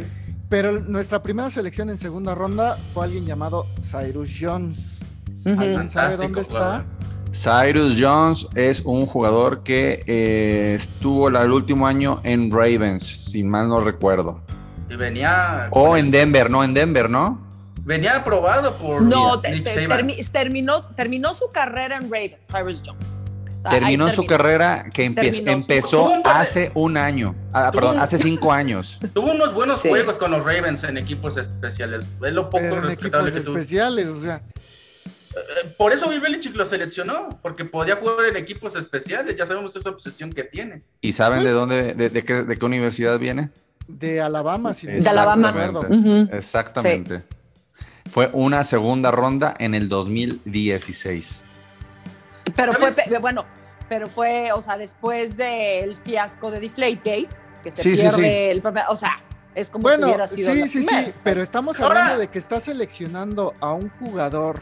pero 0.50 0.80
nuestra 0.82 1.22
primera 1.24 1.50
selección 1.50 1.90
en 1.90 1.98
segunda 1.98 2.36
ronda 2.36 2.78
fue 2.94 3.06
alguien 3.06 3.26
llamado 3.26 3.68
Cyrus 3.82 4.30
Jones. 4.40 4.98
¿Alguien 5.46 5.90
sabe 5.90 6.18
dónde 6.18 6.42
está? 6.42 6.86
Cyrus 7.34 7.96
Jones 7.98 8.48
es 8.56 8.82
un 8.82 9.06
jugador 9.06 9.64
que 9.64 10.04
eh, 10.06 10.74
estuvo 10.76 11.30
el 11.30 11.52
último 11.52 11.88
año 11.88 12.20
en 12.24 12.52
Ravens, 12.52 13.04
si 13.32 13.42
mal 13.44 13.70
no 13.70 13.80
recuerdo. 13.80 14.42
Y 14.90 14.96
venía. 14.98 15.70
O 15.72 15.96
en 15.96 16.08
el- 16.08 16.12
Denver, 16.12 16.50
no, 16.52 16.62
en 16.64 16.74
Denver, 16.74 17.10
¿no? 17.10 17.48
Venía 17.84 18.18
aprobado 18.18 18.76
por 18.76 19.02
No, 19.02 19.40
te- 19.40 19.52
Nick 19.52 19.64
te- 19.64 19.82
Saban. 19.88 20.06
termi- 20.06 20.32
terminó, 20.32 20.84
terminó 20.88 21.34
su 21.34 21.50
carrera 21.52 21.96
en 21.98 22.04
Ravens, 22.04 22.48
Cyrus 22.52 22.84
Jones. 22.86 23.08
O 23.62 23.64
sea, 23.64 23.72
ahí 23.74 23.80
Terminó 23.80 24.10
su 24.12 24.26
carrera 24.26 24.86
que 24.92 25.06
empe- 25.06 25.16
Terminó 25.32 25.44
su- 25.44 25.50
empezó 25.50 26.12
hace 26.26 26.72
un 26.74 26.98
año. 26.98 27.36
Ah, 27.54 27.72
perdón, 27.72 27.98
un- 27.98 28.02
hace 28.02 28.18
cinco 28.18 28.52
años. 28.52 29.00
Tuvo 29.14 29.32
unos 29.34 29.54
buenos 29.54 29.82
Sí. 29.82 29.90
juegos 29.90 30.18
con 30.18 30.32
los 30.32 30.44
Ravens 30.44 30.84
en 30.84 30.98
equipos 30.98 31.38
especiales. 31.38 32.02
Es 32.26 32.34
lo 32.34 32.50
poco 32.50 32.64
Pero 32.64 32.78
en 32.78 32.84
respetable 32.84 33.30
equipos 33.30 33.42
que 33.42 33.46
tuvo. 33.46 33.58
especiales, 33.58 34.08
o 34.08 34.20
sea, 34.22 34.42
Eh, 35.34 35.74
Por 35.78 35.94
eso 35.94 36.10
Bill 36.10 36.20
Belichick 36.20 36.54
lo 36.58 36.66
seleccionó, 36.66 37.40
porque 37.42 37.64
podía 37.64 37.96
jugar 37.96 38.26
en 38.26 38.36
equipos 38.36 38.76
especiales. 38.76 39.36
Ya 39.38 39.46
sabemos 39.46 39.74
esa 39.78 39.90
obsesión 39.90 40.34
que 40.34 40.44
tiene. 40.44 40.82
¿Y 41.00 41.14
saben 41.14 41.40
Pues 41.40 41.46
de 41.46 41.52
dónde, 41.54 41.94
de, 41.94 42.10
de 42.10 42.24
qué, 42.26 42.44
de 42.44 42.58
qué 42.58 42.66
universidad 42.66 43.18
viene? 43.18 43.50
de 43.88 44.20
Alabama, 44.22 44.74
si 44.74 44.88
De 44.88 45.08
Alabama. 45.08 45.80
Ujú. 45.90 46.28
Exactamente. 46.34 47.24
Fue 48.10 48.30
una 48.34 48.64
segunda 48.66 49.10
ronda 49.12 49.54
en 49.60 49.74
el 49.76 49.88
2016. 49.88 51.44
Pero 52.56 52.74
fue, 52.74 52.92
bueno, 53.20 53.46
pero 53.90 54.08
fue, 54.10 54.52
o 54.54 54.62
sea, 54.62 54.78
después 54.78 55.38
del 55.38 55.98
fiasco 55.98 56.50
de 56.52 56.60
Deflategate, 56.60 57.30
que 57.64 57.72
se 57.72 57.82
Sí, 57.84 57.98
sí, 57.98 58.02
pierde 58.04 58.16
sí. 58.54 58.60
el 58.60 58.64
o 58.90 58.96
sea, 58.96 59.20
es 59.54 59.70
como 59.70 59.90
si 59.90 60.02
hubiera 60.02 60.28
sí, 60.28 60.36
sido 60.38 60.56
la 60.56 60.68
sí, 60.68 60.80
primera, 60.80 61.04
sí, 61.06 61.12
sea, 61.12 61.22
pero 61.24 61.42
estamos 61.44 61.80
Ahora- 61.80 62.00
hablando 62.02 62.20
de 62.22 62.28
que 62.30 62.40
está 62.40 62.60
seleccionando 62.60 63.54
a 63.60 63.74
un 63.74 63.90
jugador 64.00 64.60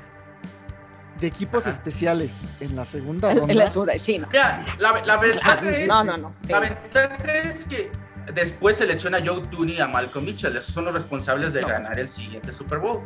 de 1.19 1.27
equipos 1.27 1.63
Ajá. 1.65 1.71
especiales 1.75 2.31
en 2.59 2.75
la 2.75 2.85
segunda 2.85 3.29
en- 3.31 3.37
en 3.37 3.39
ronda. 3.47 3.53
la 3.55 3.69
segunda, 3.69 3.97
sí, 3.97 4.17
no. 4.17 4.27
Mira, 4.27 4.65
la, 4.79 5.01
la 5.05 5.17
ventaja 5.17 5.59
Claro, 5.59 5.75
es. 5.77 5.87
no, 5.87 6.03
no, 6.03 6.17
no, 6.17 6.33
sí. 6.41 6.51
La 6.51 6.59
ventaja 6.61 7.33
es 7.43 7.65
que 7.65 7.91
después 8.33 8.77
selecciona 8.77 9.17
a 9.17 9.21
Joe 9.25 9.41
Tooney 9.47 9.75
y 9.77 9.81
a 9.81 9.87
Malcolm 9.87 10.23
Mitchell. 10.25 10.55
Esos 10.55 10.73
son 10.73 10.85
los 10.85 10.93
responsables 10.93 11.53
de 11.53 11.61
ganar 11.61 11.99
el 11.99 12.07
siguiente 12.07 12.53
Super 12.53 12.79
Bowl. 12.79 13.01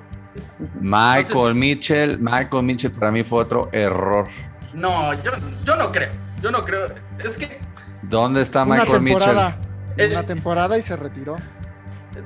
Michael 0.82 1.26
Entonces- 1.28 1.56
Mitchell, 1.56 2.20
Michael 2.20 2.64
Mitchell 2.64 2.92
para 2.92 3.12
mí 3.12 3.24
fue 3.24 3.42
otro 3.42 3.70
error. 3.72 4.28
No, 4.74 5.14
yo, 5.24 5.32
yo 5.66 5.76
no 5.76 5.92
creo. 5.92 6.10
Yo 6.42 6.52
no 6.52 6.64
creo. 6.66 6.88
Es 7.24 7.38
que 7.38 7.60
¿Dónde 8.02 8.42
está 8.42 8.64
una 8.64 8.78
Michael 8.78 9.02
Mitchell? 9.02 9.20
temporada, 9.20 9.58
Eh, 9.98 10.10
una 10.12 10.26
temporada 10.26 10.78
y 10.78 10.82
se 10.82 10.96
retiró. 10.96 11.38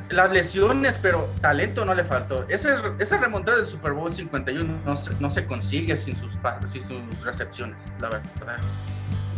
las 0.10 0.32
lesiones, 0.32 0.98
pero 1.02 1.30
talento 1.42 1.86
no 1.86 1.94
le 1.94 2.04
faltó. 2.04 2.46
Esa, 2.50 2.94
esa 3.00 3.18
remontada 3.18 3.58
del 3.58 3.68
Super 3.68 3.94
Bowl 3.94 4.12
51 4.12 4.82
no 4.86 4.98
se, 4.98 5.12
no 5.20 5.30
se 5.30 5.46
consigue 5.46 5.96
sin 5.98 6.16
sus, 6.16 6.38
sin 6.66 6.82
sus 6.82 7.24
recepciones, 7.24 7.94
la 8.02 8.10
verdad. 8.10 8.58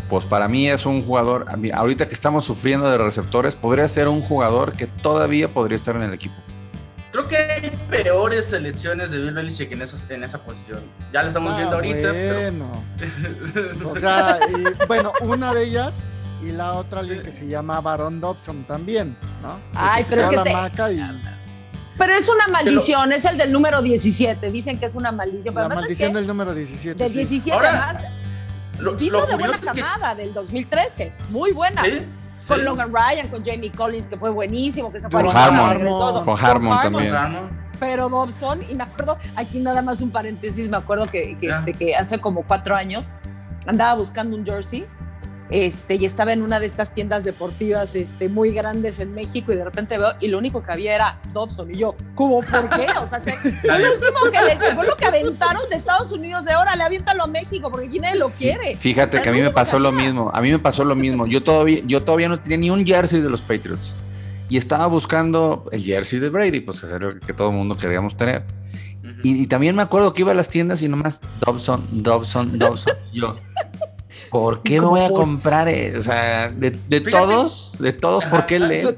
Pues 0.09 0.25
para 0.25 0.47
mí 0.47 0.67
es 0.69 0.85
un 0.87 1.03
jugador, 1.05 1.45
ahorita 1.73 2.07
que 2.07 2.13
estamos 2.15 2.43
sufriendo 2.45 2.89
de 2.89 2.97
receptores, 2.97 3.55
podría 3.55 3.87
ser 3.87 4.07
un 4.07 4.23
jugador 4.23 4.73
que 4.73 4.87
todavía 4.87 5.53
podría 5.53 5.75
estar 5.75 5.95
en 5.95 6.01
el 6.03 6.13
equipo. 6.13 6.35
Creo 7.11 7.27
que 7.27 7.37
hay 7.37 7.71
peores 7.89 8.45
selecciones 8.47 9.09
de 9.11 9.17
Bill 9.19 9.33
Belichick 9.33 9.71
en 9.71 9.81
esa, 9.81 10.13
en 10.13 10.23
esa 10.23 10.43
posición. 10.43 10.79
Ya 11.11 11.23
la 11.23 11.29
estamos 11.29 11.53
Ah, 11.53 11.57
viendo 11.57 11.75
ahorita, 11.75 12.11
bueno. 12.11 12.83
pero... 12.97 13.89
O 13.91 13.99
sea, 13.99 14.39
y, 14.49 14.85
bueno, 14.87 15.11
una 15.21 15.53
de 15.53 15.63
ellas 15.63 15.93
y 16.43 16.51
la 16.51 16.73
otra 16.73 16.99
alguien 16.99 17.21
que 17.21 17.31
se 17.31 17.47
llama 17.47 17.81
Baron 17.81 18.21
Dobson 18.21 18.63
también, 18.65 19.17
¿no? 19.41 19.55
Que 19.71 19.77
Ay, 19.77 20.05
pero 20.09 20.21
es 20.21 20.27
que 20.29 20.35
la 20.35 20.43
te- 20.43 20.53
maca 20.53 20.91
y 20.91 21.01
Pero 21.97 22.13
es 22.13 22.29
una 22.29 22.47
maldición, 22.47 23.11
es 23.11 23.25
el 23.25 23.37
del 23.37 23.51
número 23.51 23.81
17. 23.81 24.49
Dicen 24.51 24.77
que 24.79 24.85
es 24.85 24.95
una 24.95 25.11
maldición. 25.11 25.53
Pero 25.55 25.67
la 25.67 25.75
maldición 25.75 26.09
es 26.11 26.13
que 26.13 26.19
del 26.19 26.27
número 26.27 26.53
17. 26.53 27.03
del 27.03 27.11
sí. 27.11 27.17
17 27.17 27.51
Ahora, 27.55 27.89
además 27.89 28.03
Lo, 28.79 28.95
vino 28.95 29.19
lo 29.19 29.25
de 29.25 29.35
buena 29.35 29.57
que... 29.57 29.65
camada 29.65 30.15
del 30.15 30.33
2013. 30.33 31.11
Muy 31.29 31.51
buena. 31.51 31.83
Sí, 31.83 32.03
Con 32.47 32.57
sí. 32.57 32.63
Logan 32.63 32.93
Ryan, 32.93 33.27
con 33.27 33.43
Jamie 33.43 33.71
Collins, 33.71 34.07
que 34.07 34.17
fue 34.17 34.29
buenísimo, 34.29 34.91
que 34.91 34.99
se 34.99 35.09
fue 35.09 35.23
Con 35.23 35.35
Harmon. 35.35 36.23
Con 36.23 36.37
Harmon 36.39 36.81
también. 36.81 37.13
Pero 37.79 38.09
Dobson, 38.09 38.61
y 38.69 38.75
me 38.75 38.83
acuerdo, 38.83 39.17
aquí 39.35 39.59
nada 39.59 39.81
más 39.81 40.01
un 40.01 40.11
paréntesis, 40.11 40.69
me 40.69 40.77
acuerdo 40.77 41.07
que, 41.07 41.37
que, 41.37 41.47
este, 41.47 41.73
que 41.73 41.95
hace 41.95 42.19
como 42.19 42.43
cuatro 42.43 42.75
años 42.75 43.07
andaba 43.65 43.93
buscando 43.95 44.35
un 44.35 44.45
jersey 44.45 44.85
este, 45.49 45.95
y 45.95 46.05
estaba 46.05 46.31
en 46.33 46.41
una 46.43 46.59
de 46.59 46.65
estas 46.67 46.93
tiendas 46.93 47.23
deportivas 47.23 47.95
este, 47.95 48.29
muy 48.29 48.51
grandes 48.51 48.99
en 48.99 49.13
México 49.13 49.51
y 49.51 49.55
de 49.55 49.63
repente 49.65 49.97
veo, 49.97 50.13
y 50.19 50.27
lo 50.27 50.37
único 50.37 50.61
que 50.61 50.71
había 50.71 50.93
era 50.95 51.19
Dobson 51.33 51.71
y 51.71 51.77
yo, 51.77 51.95
¿cómo 52.15 52.41
por 52.41 52.69
qué? 52.69 52.87
O 53.01 53.07
sea, 53.07 53.19
se- 53.19 53.33
fue 53.37 53.79
lo 53.79 53.93
último 53.93 54.19
que, 54.31 54.41
le- 54.45 54.59
que 54.59 54.75
fue 54.75 54.85
lo 54.85 54.95
que 54.95 55.05
aventaron 55.05 55.61
de 55.69 55.75
Estados 55.75 56.11
Unidos 56.11 56.45
de 56.45 56.55
órale, 56.55 56.83
aviéntalo 56.83 57.23
a 57.23 57.27
México 57.27 57.71
porque 57.71 57.87
aquí 57.87 57.99
nadie 57.99 58.19
lo 58.19 58.29
quiere. 58.29 58.75
Fíjate 58.75 59.21
que 59.21 59.29
a 59.29 59.31
mí 59.31 59.41
me 59.41 59.51
pasó 59.51 59.79
lo 59.79 59.91
mismo, 59.91 60.29
a 60.33 60.41
mí 60.41 60.51
me 60.51 60.59
pasó 60.59 60.83
lo 60.83 60.95
mismo. 60.95 61.25
Yo 61.27 61.43
todavía, 61.43 61.81
yo 61.85 62.03
todavía 62.03 62.29
no 62.29 62.39
tenía 62.39 62.57
ni 62.57 62.69
un 62.69 62.85
jersey 62.85 63.21
de 63.21 63.29
los 63.29 63.41
Patriots 63.41 63.95
y 64.49 64.57
estaba 64.57 64.87
buscando 64.87 65.65
el 65.71 65.81
jersey 65.83 66.19
de 66.19 66.29
Brady, 66.29 66.59
pues 66.59 66.83
es 66.83 66.91
el 66.91 67.19
que 67.19 67.33
todo 67.33 67.49
el 67.49 67.55
mundo 67.55 67.75
queríamos 67.77 68.15
tener. 68.15 68.43
Y 69.23 69.47
también 69.47 69.75
me 69.75 69.81
acuerdo 69.81 70.13
que 70.13 70.21
iba 70.21 70.31
a 70.31 70.35
las 70.35 70.49
tiendas 70.49 70.81
y 70.81 70.87
nomás 70.87 71.21
Dobson, 71.45 71.83
Dobson, 71.91 72.57
Dobson. 72.59 72.93
Yo, 73.11 73.35
¿por 74.29 74.61
qué 74.63 74.79
me 74.79 74.87
voy 74.87 75.01
a 75.01 75.09
comprar? 75.09 75.67
eh? 75.67 75.97
O 75.97 76.01
sea, 76.01 76.49
de, 76.49 76.71
de 76.71 77.01
Fíjate. 77.01 77.11
todos, 77.11 77.75
de 77.79 77.93
todos, 77.93 78.25
¿por 78.25 78.45
qué 78.45 78.55
el 78.57 78.67
de 78.69 78.81
él? 78.81 78.97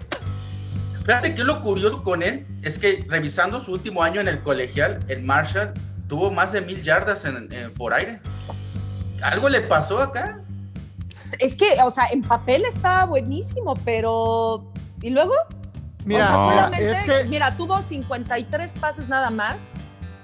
Fíjate 1.06 1.34
que 1.34 1.44
lo 1.44 1.62
curioso 1.62 2.04
con 2.04 2.22
él 2.22 2.46
es 2.62 2.78
que 2.78 3.04
revisando 3.08 3.60
su 3.60 3.72
último 3.74 4.04
año 4.04 4.22
en 4.22 4.28
el 4.28 4.42
colegial, 4.42 5.00
el 5.08 5.24
Marshall 5.24 5.74
tuvo 6.08 6.30
más 6.32 6.52
de 6.52 6.62
mil 6.62 6.82
yardas 6.84 7.26
en- 7.26 7.52
en- 7.52 7.74
por 7.74 7.94
aire. 7.94 8.20
¿Algo 9.24 9.50
le 9.50 9.62
pasó 9.62 10.00
acá? 10.00 10.40
Es 11.40 11.56
que, 11.56 11.78
o 11.84 11.90
sea, 11.92 12.06
en 12.12 12.22
papel 12.22 12.66
estaba 12.66 13.06
buenísimo, 13.06 13.74
pero... 13.86 14.72
¿Y 15.02 15.10
luego? 15.10 15.34
Mira, 16.06 16.26
O 16.26 16.28
sea, 16.50 16.54
solamente- 16.56 16.92
es 16.92 17.02
que 17.04 17.24
mira, 17.30 17.56
tuvo 17.58 17.82
53 17.82 18.74
pases 18.80 19.08
nada 19.08 19.30
más 19.30 19.58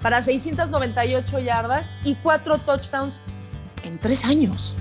para 0.02 0.22
698 0.22 1.38
yardas 1.40 1.92
y 2.04 2.14
cuatro 2.16 2.58
touchdowns 2.58 3.20
en 3.84 3.98
tres 3.98 4.24
años. 4.24 4.76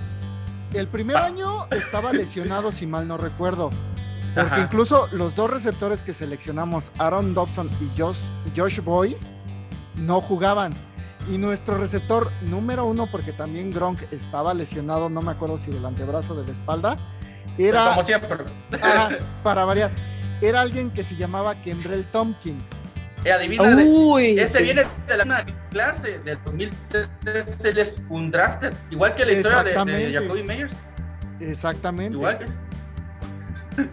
El 0.74 0.88
primer 0.88 1.18
año 1.18 1.66
estaba 1.72 2.12
lesionado, 2.14 2.72
si 2.72 2.88
mal 2.88 3.08
no 3.08 3.18
recuerdo. 3.18 3.70
Porque 4.36 4.54
Ajá. 4.54 4.62
incluso 4.62 5.08
los 5.12 5.36
dos 5.36 5.50
receptores 5.50 6.04
que 6.04 6.14
seleccionamos, 6.14 6.92
Aaron 7.00 7.34
Dobson 7.34 7.70
y 7.82 8.00
Josh, 8.00 8.20
Josh 8.56 8.82
Boyce, 8.82 9.34
no 9.96 10.22
jugaban. 10.22 10.74
Y 11.30 11.38
nuestro 11.38 11.78
receptor 11.78 12.32
número 12.42 12.86
uno, 12.86 13.08
porque 13.12 13.34
también 13.34 13.72
Gronk 13.72 14.02
estaba 14.12 14.54
lesionado, 14.54 15.10
no 15.10 15.22
me 15.22 15.32
acuerdo 15.32 15.58
si 15.58 15.72
del 15.72 15.86
antebrazo 15.86 16.34
o 16.34 16.36
de 16.38 16.46
la 16.46 16.52
espalda, 16.52 16.98
era, 17.58 17.90
Como 17.90 18.04
siempre. 18.04 18.46
Ajá, 18.82 19.10
para 19.44 19.66
variar, 19.66 19.92
era 20.42 20.62
alguien 20.62 20.92
que 20.92 21.04
se 21.04 21.16
llamaba 21.16 21.62
Kendrell 21.62 22.06
Tompkins. 22.12 22.70
Eh, 23.24 23.32
adivina, 23.32 23.76
de- 23.76 23.84
Uy, 23.84 24.40
ese 24.40 24.60
sí. 24.60 24.64
viene 24.64 24.84
de 25.08 25.18
la 25.18 25.26
misma 25.26 25.44
clase 25.72 26.20
del 26.20 26.38
2003. 26.46 27.66
Él 27.66 27.78
es 27.80 28.02
un 28.10 28.32
drafted. 28.32 28.74
Igual 28.92 29.16
que 29.16 29.26
la 29.26 29.32
historia 29.34 29.64
de. 29.64 30.14
Jacoby 30.14 30.44
Meyers. 30.44 30.86
Exactamente. 31.40 32.14
Igual 32.16 32.38
que 32.40 32.46
es. 32.46 32.60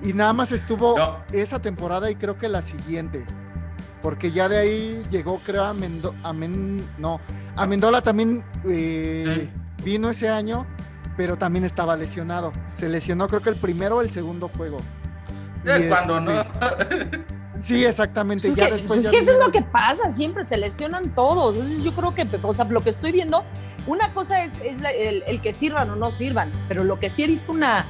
Y 0.02 0.12
nada 0.14 0.32
más 0.32 0.52
estuvo 0.52 0.96
No. 0.96 1.18
esa 1.32 1.60
temporada 1.60 2.10
y 2.10 2.16
creo 2.16 2.38
que 2.38 2.48
la 2.48 2.62
siguiente. 2.62 3.24
Porque 4.02 4.30
ya 4.30 4.48
de 4.48 4.58
ahí 4.58 5.04
llegó, 5.10 5.40
creo, 5.44 5.64
a 5.64 5.74
Mendo 5.74 6.14
a 6.22 6.32
Men- 6.32 6.86
no, 6.98 7.20
a 7.56 7.66
Mendola 7.66 8.02
también 8.02 8.44
eh, 8.66 9.22
Sí. 9.24 9.50
vino 9.84 10.10
ese 10.10 10.28
año, 10.28 10.66
pero 11.16 11.36
también 11.36 11.64
estaba 11.64 11.96
lesionado. 11.96 12.52
Se 12.72 12.88
lesionó, 12.88 13.26
creo 13.28 13.40
que 13.40 13.50
el 13.50 13.56
primero 13.56 13.96
o 13.96 14.00
el 14.02 14.10
segundo 14.10 14.48
juego. 14.48 14.78
Eh, 15.66 15.86
cuando 15.88 16.18
este- 16.18 17.04
no. 17.18 17.24
Sí, 17.60 17.84
exactamente. 17.84 18.48
Es 18.48 18.54
ya 18.54 18.66
que, 18.66 18.72
después 18.72 18.88
pues 18.88 18.98
es 19.00 19.04
ya 19.04 19.10
que 19.10 19.18
eso 19.18 19.32
es 19.32 19.38
lo 19.38 19.50
que 19.52 19.62
pasa, 19.62 20.10
siempre 20.10 20.44
se 20.44 20.56
lesionan 20.56 21.14
todos. 21.14 21.54
Entonces 21.56 21.82
yo 21.82 21.92
creo 21.92 22.14
que, 22.14 22.26
o 22.42 22.52
sea, 22.52 22.64
lo 22.66 22.82
que 22.82 22.90
estoy 22.90 23.12
viendo, 23.12 23.44
una 23.86 24.12
cosa 24.12 24.42
es, 24.42 24.52
es 24.64 24.80
la- 24.80 24.90
el, 24.90 25.22
el 25.26 25.40
que 25.40 25.52
sirvan 25.52 25.90
o 25.90 25.96
no 25.96 26.10
sirvan, 26.10 26.50
pero 26.68 26.84
lo 26.84 26.98
que 26.98 27.08
sí 27.10 27.22
he 27.22 27.26
visto 27.26 27.52
una, 27.52 27.84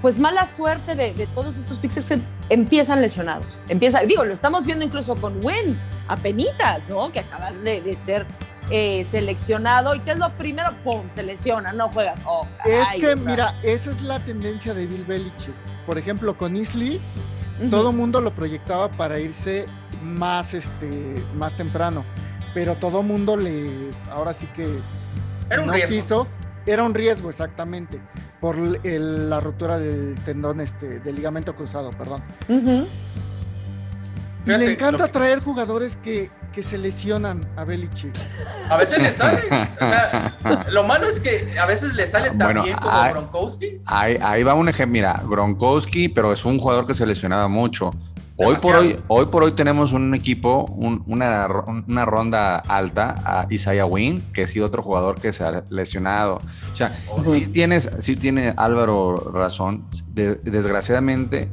pues 0.00 0.18
mala 0.18 0.46
suerte 0.46 0.94
de, 0.94 1.14
de 1.14 1.26
todos 1.28 1.56
estos 1.56 1.80
es 1.82 2.04
que 2.06 2.18
empiezan 2.48 3.00
lesionados. 3.00 3.60
Empieza, 3.68 4.00
digo, 4.00 4.24
lo 4.24 4.32
estamos 4.32 4.66
viendo 4.66 4.84
incluso 4.84 5.16
con 5.16 5.44
Win, 5.44 5.78
apenitas, 6.08 6.88
¿no? 6.88 7.10
Que 7.12 7.20
acaba 7.20 7.50
de, 7.52 7.80
de 7.80 7.96
ser 7.96 8.26
eh, 8.70 9.04
seleccionado 9.04 9.94
y 9.94 10.00
que 10.00 10.12
es 10.12 10.18
lo 10.18 10.30
primero, 10.36 10.70
¡pum! 10.84 11.08
Se 11.08 11.22
lesiona, 11.22 11.72
no 11.72 11.88
juegas. 11.90 12.20
Oh, 12.26 12.46
Es 12.64 12.84
caray, 12.84 13.00
que, 13.00 13.06
o 13.14 13.18
sea, 13.18 13.30
mira, 13.30 13.60
esa 13.62 13.90
es 13.90 14.02
la 14.02 14.18
tendencia 14.20 14.74
de 14.74 14.86
Bill 14.86 15.04
Belichick. 15.04 15.54
Por 15.86 15.98
ejemplo, 15.98 16.36
con 16.36 16.56
Isley, 16.56 17.00
todo 17.70 17.92
mundo 17.92 18.20
lo 18.20 18.34
proyectaba 18.34 18.90
para 18.90 19.20
irse 19.20 19.66
más, 20.02 20.54
este, 20.54 21.22
más 21.36 21.56
temprano. 21.56 22.04
Pero 22.54 22.76
todo 22.76 23.02
mundo 23.02 23.36
le, 23.36 23.90
ahora 24.10 24.32
sí 24.32 24.46
que 24.48 24.78
Era 25.48 25.62
un 25.62 25.68
no 25.68 25.72
riesgo. 25.74 25.88
quiso. 25.96 26.26
Era 26.66 26.84
un 26.84 26.94
riesgo, 26.94 27.28
exactamente, 27.30 28.00
por 28.40 28.56
el- 28.84 29.28
la 29.30 29.40
ruptura 29.40 29.78
del 29.78 30.14
tendón, 30.24 30.60
este, 30.60 31.00
del 31.00 31.16
ligamento 31.16 31.56
cruzado, 31.56 31.90
perdón. 31.90 32.22
Y 34.42 34.46
Fíjate, 34.46 34.64
le 34.66 34.72
encanta 34.72 35.06
que- 35.06 35.12
traer 35.12 35.40
jugadores 35.40 35.96
que, 35.96 36.30
que 36.52 36.62
se 36.62 36.76
lesionan 36.76 37.46
a 37.56 37.64
Belichick. 37.64 38.12
A 38.68 38.76
veces 38.76 39.00
le 39.00 39.12
sale. 39.12 39.40
O 39.40 39.78
sea, 39.88 40.36
lo 40.72 40.82
malo 40.84 41.06
es 41.06 41.20
que 41.20 41.54
a 41.58 41.66
veces 41.66 41.94
le 41.94 42.06
sale 42.08 42.28
tan 42.30 42.38
Bueno, 42.38 42.64
bien 42.64 42.76
como 42.76 42.90
hay- 42.96 43.12
Gronkowski. 43.12 43.80
Ahí, 43.86 44.18
ahí 44.20 44.42
va 44.42 44.54
un 44.54 44.68
ejemplo, 44.68 44.92
mira, 44.92 45.22
Gronkowski, 45.28 46.08
pero 46.08 46.32
es 46.32 46.44
un 46.44 46.58
jugador 46.58 46.86
que 46.86 46.94
se 46.94 47.06
lesionaba 47.06 47.46
mucho. 47.48 47.90
Hoy 48.36 48.56
por 48.56 48.74
hoy, 48.74 48.98
hoy 49.06 49.26
por 49.26 49.44
hoy 49.44 49.52
tenemos 49.52 49.92
un 49.92 50.12
equipo, 50.14 50.64
un- 50.64 51.04
una, 51.06 51.46
una 51.86 52.04
ronda 52.04 52.56
alta 52.56 53.22
a 53.24 53.46
Isaiah 53.48 53.86
Wynn, 53.86 54.20
que 54.32 54.42
ha 54.42 54.46
sido 54.48 54.66
otro 54.66 54.82
jugador 54.82 55.20
que 55.20 55.32
se 55.32 55.44
ha 55.44 55.62
lesionado. 55.70 56.40
O 56.72 56.74
sea, 56.74 56.96
sí 57.22 57.46
tienes, 57.46 57.90
sí 58.00 58.16
tiene 58.16 58.52
Álvaro 58.56 59.30
razón. 59.32 59.84
De- 60.08 60.34
desgraciadamente, 60.36 61.48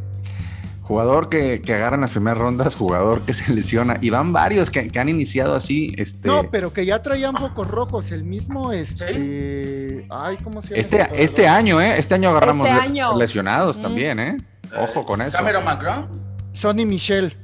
jugador 0.89 1.30
que, 1.30 1.62
que 1.62 1.75
agarra 1.75 1.95
en 1.95 2.02
las 2.02 2.10
primeras 2.12 2.39
rondas, 2.39 2.75
jugador 2.75 3.21
que 3.21 3.34
se 3.34 3.54
lesiona. 3.54 3.99
Y 4.02 4.10
van 4.10 4.34
varios 4.34 4.71
que, 4.71 4.89
que 4.89 4.99
han 4.99 5.08
iniciado 5.08 5.54
así. 5.56 5.93
Este, 5.97 6.28
No, 6.28 6.49
pero 6.52 6.73
que 6.73 6.84
ya 6.86 7.02
traían 7.02 7.38
focos 7.38 7.67
rojos. 7.69 8.12
El 8.12 8.23
mismo, 8.23 8.73
este. 8.73 10.08
Ay, 10.10 10.38
¿cómo 10.43 10.62
se 10.63 10.69
llama? 10.69 10.80
este, 10.80 11.23
este 11.23 11.47
año, 11.47 11.80
¿eh? 11.80 11.97
Este 11.99 12.15
año 12.15 12.30
agarramos 12.30 12.67
Este 12.67 12.82
año. 12.82 13.15
lesionados 13.17 13.78
Mm. 13.78 13.82
también, 13.82 14.19
¿eh? 14.19 14.38
Ojo 14.78 15.04
con 15.04 15.21
eso. 15.21 15.38
Cameron 15.38 15.63
McGraw, 15.63 16.08
Sonny 16.52 16.86
Michel. 16.86 17.38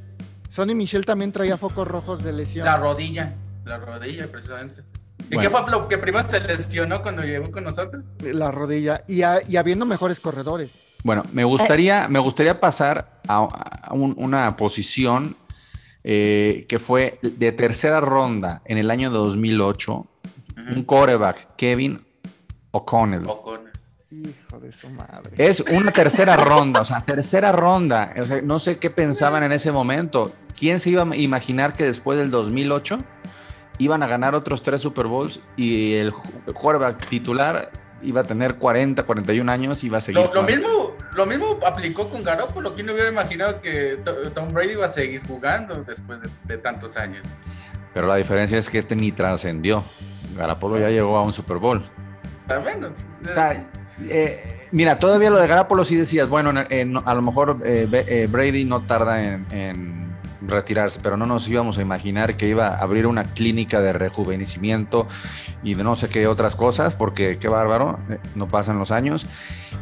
Sonny 0.50 0.74
Michel 0.74 1.06
también 1.06 1.32
traía 1.32 1.58
focos 1.58 1.88
rojos 1.88 2.24
de 2.24 2.34
lesión. 2.34 2.66
la 2.66 2.78
rodilla. 2.78 3.34
La 3.64 3.78
rodilla, 3.78 4.28
precisamente. 4.28 4.82
¿Y 5.30 5.36
Bueno. 5.36 5.42
qué 5.50 5.56
fue 5.58 5.72
lo 5.72 5.88
que 5.88 5.98
primero 5.98 6.28
se 6.30 6.40
lesionó 6.40 7.02
cuando 7.04 7.24
llegó 7.24 7.52
con 7.52 7.64
nosotros? 7.64 8.06
La 8.22 8.52
rodilla. 8.52 9.04
Y, 9.08 9.22
a- 9.22 9.40
y 9.48 9.58
habiendo 9.58 9.86
mejores 9.86 10.20
corredores. 10.20 10.80
Bueno, 11.06 11.22
me 11.34 11.44
gustaría, 11.44 12.10
me 12.10 12.18
gustaría 12.18 12.60
pasar 12.60 13.22
a, 13.28 13.36
a 13.90 13.94
un- 13.94 14.16
una 14.18 14.58
posición 14.58 15.36
eh, 16.04 16.66
que 16.68 16.80
fue 16.80 17.20
de 17.22 17.52
tercera 17.52 18.02
ronda 18.02 18.64
en 18.66 18.80
el 18.80 18.90
año 18.90 19.12
2008, 19.12 20.08
un 20.76 20.84
quarterback, 20.84 21.56
Kevin 21.56 22.04
O'Connell. 22.72 23.24
Hijo 24.12 24.60
de 24.60 24.72
su 24.72 24.90
madre. 24.90 25.32
Es 25.38 25.60
una 25.62 25.92
tercera 25.92 26.36
ronda, 26.38 26.82
o 26.82 26.86
sea, 26.86 27.02
tercera 27.02 27.52
ronda. 27.52 28.14
O 28.20 28.26
sea, 28.26 28.42
no 28.42 28.58
sé 28.58 28.80
qué 28.80 28.90
pensaban 28.90 29.44
en 29.44 29.52
ese 29.52 29.72
momento. 29.72 30.32
¿Quién 30.58 30.80
se 30.80 30.90
iba 30.90 31.04
a 31.04 31.16
imaginar 31.16 31.74
que 31.74 31.84
después 31.84 32.18
del 32.18 32.32
2008 32.32 32.98
iban 33.78 34.02
a 34.02 34.08
ganar 34.08 34.34
otros 34.34 34.64
tres 34.64 34.82
Super 34.82 35.06
Bowls 35.06 35.40
y 35.56 35.94
el 35.94 36.14
quarterback 36.14 37.08
titular 37.10 37.70
iba 38.06 38.22
a 38.22 38.24
tener 38.24 38.56
40, 38.56 39.04
41 39.04 39.52
años 39.52 39.84
y 39.84 39.88
iba 39.88 39.98
a 39.98 40.02
seguir? 40.02 40.22
Lo, 40.22 40.34
lo 40.34 40.44
mismo, 40.44 40.96
lo 41.14 41.26
mismo 41.26 41.60
aplicó 41.66 42.10
con 42.10 42.24
Garoppolo. 42.24 42.74
¿Quién 42.74 42.88
no 42.88 42.94
hubiera 42.94 43.10
imaginado 43.10 43.62
que 43.62 44.00
To- 44.04 44.32
Tom 44.32 44.50
Brady 44.50 44.72
iba 44.74 44.86
a 44.86 44.90
seguir 44.90 45.22
jugando 45.28 45.84
después 45.84 46.20
de, 46.22 46.30
de 46.44 46.58
tantos 46.58 46.98
años? 46.98 47.26
Pero 47.94 48.08
la 48.08 48.16
diferencia 48.18 48.58
es 48.58 48.70
que 48.70 48.78
este 48.78 48.96
ni 48.96 49.12
trascendió. 49.12 49.84
Garapolo 50.38 50.78
ya 50.80 50.90
llegó 50.90 51.18
a 51.18 51.24
un 51.24 51.32
Super 51.34 51.58
Bowl. 51.58 51.82
Al 52.50 52.64
menos. 52.64 52.92
O 53.24 53.34
sea, 53.34 53.66
eh, 54.10 54.68
mira, 54.72 55.00
todavía 55.00 55.30
lo 55.30 55.38
de 55.40 55.48
Garapolo 55.48 55.86
sí 55.86 55.96
decías, 55.96 56.28
bueno, 56.28 56.50
en- 56.50 56.68
en- 56.70 56.98
a 57.06 57.14
lo 57.14 57.22
mejor 57.22 57.60
eh, 57.64 57.88
eh, 57.92 58.28
Brady 58.30 58.66
no 58.66 58.82
tarda 58.82 59.24
en, 59.24 59.46
en 59.52 60.05
retirarse, 60.48 61.00
pero 61.02 61.18
no 61.18 61.26
nos 61.26 61.48
íbamos 61.48 61.78
a 61.78 61.82
imaginar 61.82 62.38
que 62.38 62.48
iba 62.48 62.68
a 62.68 62.78
abrir 62.80 63.08
una 63.08 63.24
clínica 63.24 63.82
de 63.82 63.94
rejuvenecimiento 63.94 65.08
y 65.64 65.74
de 65.76 65.84
no 65.84 65.96
sé 65.96 66.10
qué 66.10 66.28
otras 66.28 66.56
cosas, 66.56 66.96
porque 66.96 67.38
qué 67.40 67.48
bárbaro, 67.48 68.00
eh, 68.10 68.20
no 68.36 68.48
pasan 68.48 68.78
los 68.80 68.92
años. 68.92 69.26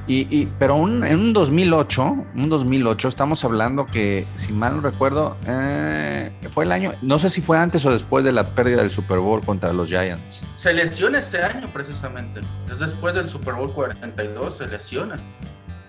Y, 0.08 0.28
y- 0.36 0.48
pero 0.60 0.76
un- 0.76 1.04
en 1.06 1.20
un 1.20 1.34
2008, 1.34 2.04
un 2.36 2.50
2008, 2.50 3.08
estamos 3.08 3.44
hablando 3.46 3.86
que, 3.86 4.26
si 4.36 4.52
mal 4.52 4.76
no 4.76 4.82
recuerdo, 4.82 5.38
eh, 5.48 6.32
fue 6.50 6.66
el 6.66 6.72
año, 6.74 6.92
no 7.02 7.20
sé 7.20 7.30
si 7.30 7.40
fue 7.42 7.58
antes 7.58 7.86
o 7.86 7.92
después 7.92 8.26
de 8.26 8.34
la 8.34 8.44
pérdida 8.50 8.78
del 8.82 8.92
Super 8.92 9.20
Bowl 9.20 9.42
contra 9.46 9.72
los 9.72 9.90
Giants. 9.90 10.44
Se 10.56 10.74
lesiona 10.74 11.20
este 11.20 11.42
año 11.42 11.72
precisamente. 11.72 12.42
Es 12.72 12.80
después 12.80 13.16
del 13.16 13.30
Super 13.30 13.54
Bowl 13.54 13.74
42, 13.74 14.58
se 14.58 14.68
lesiona 14.68 15.16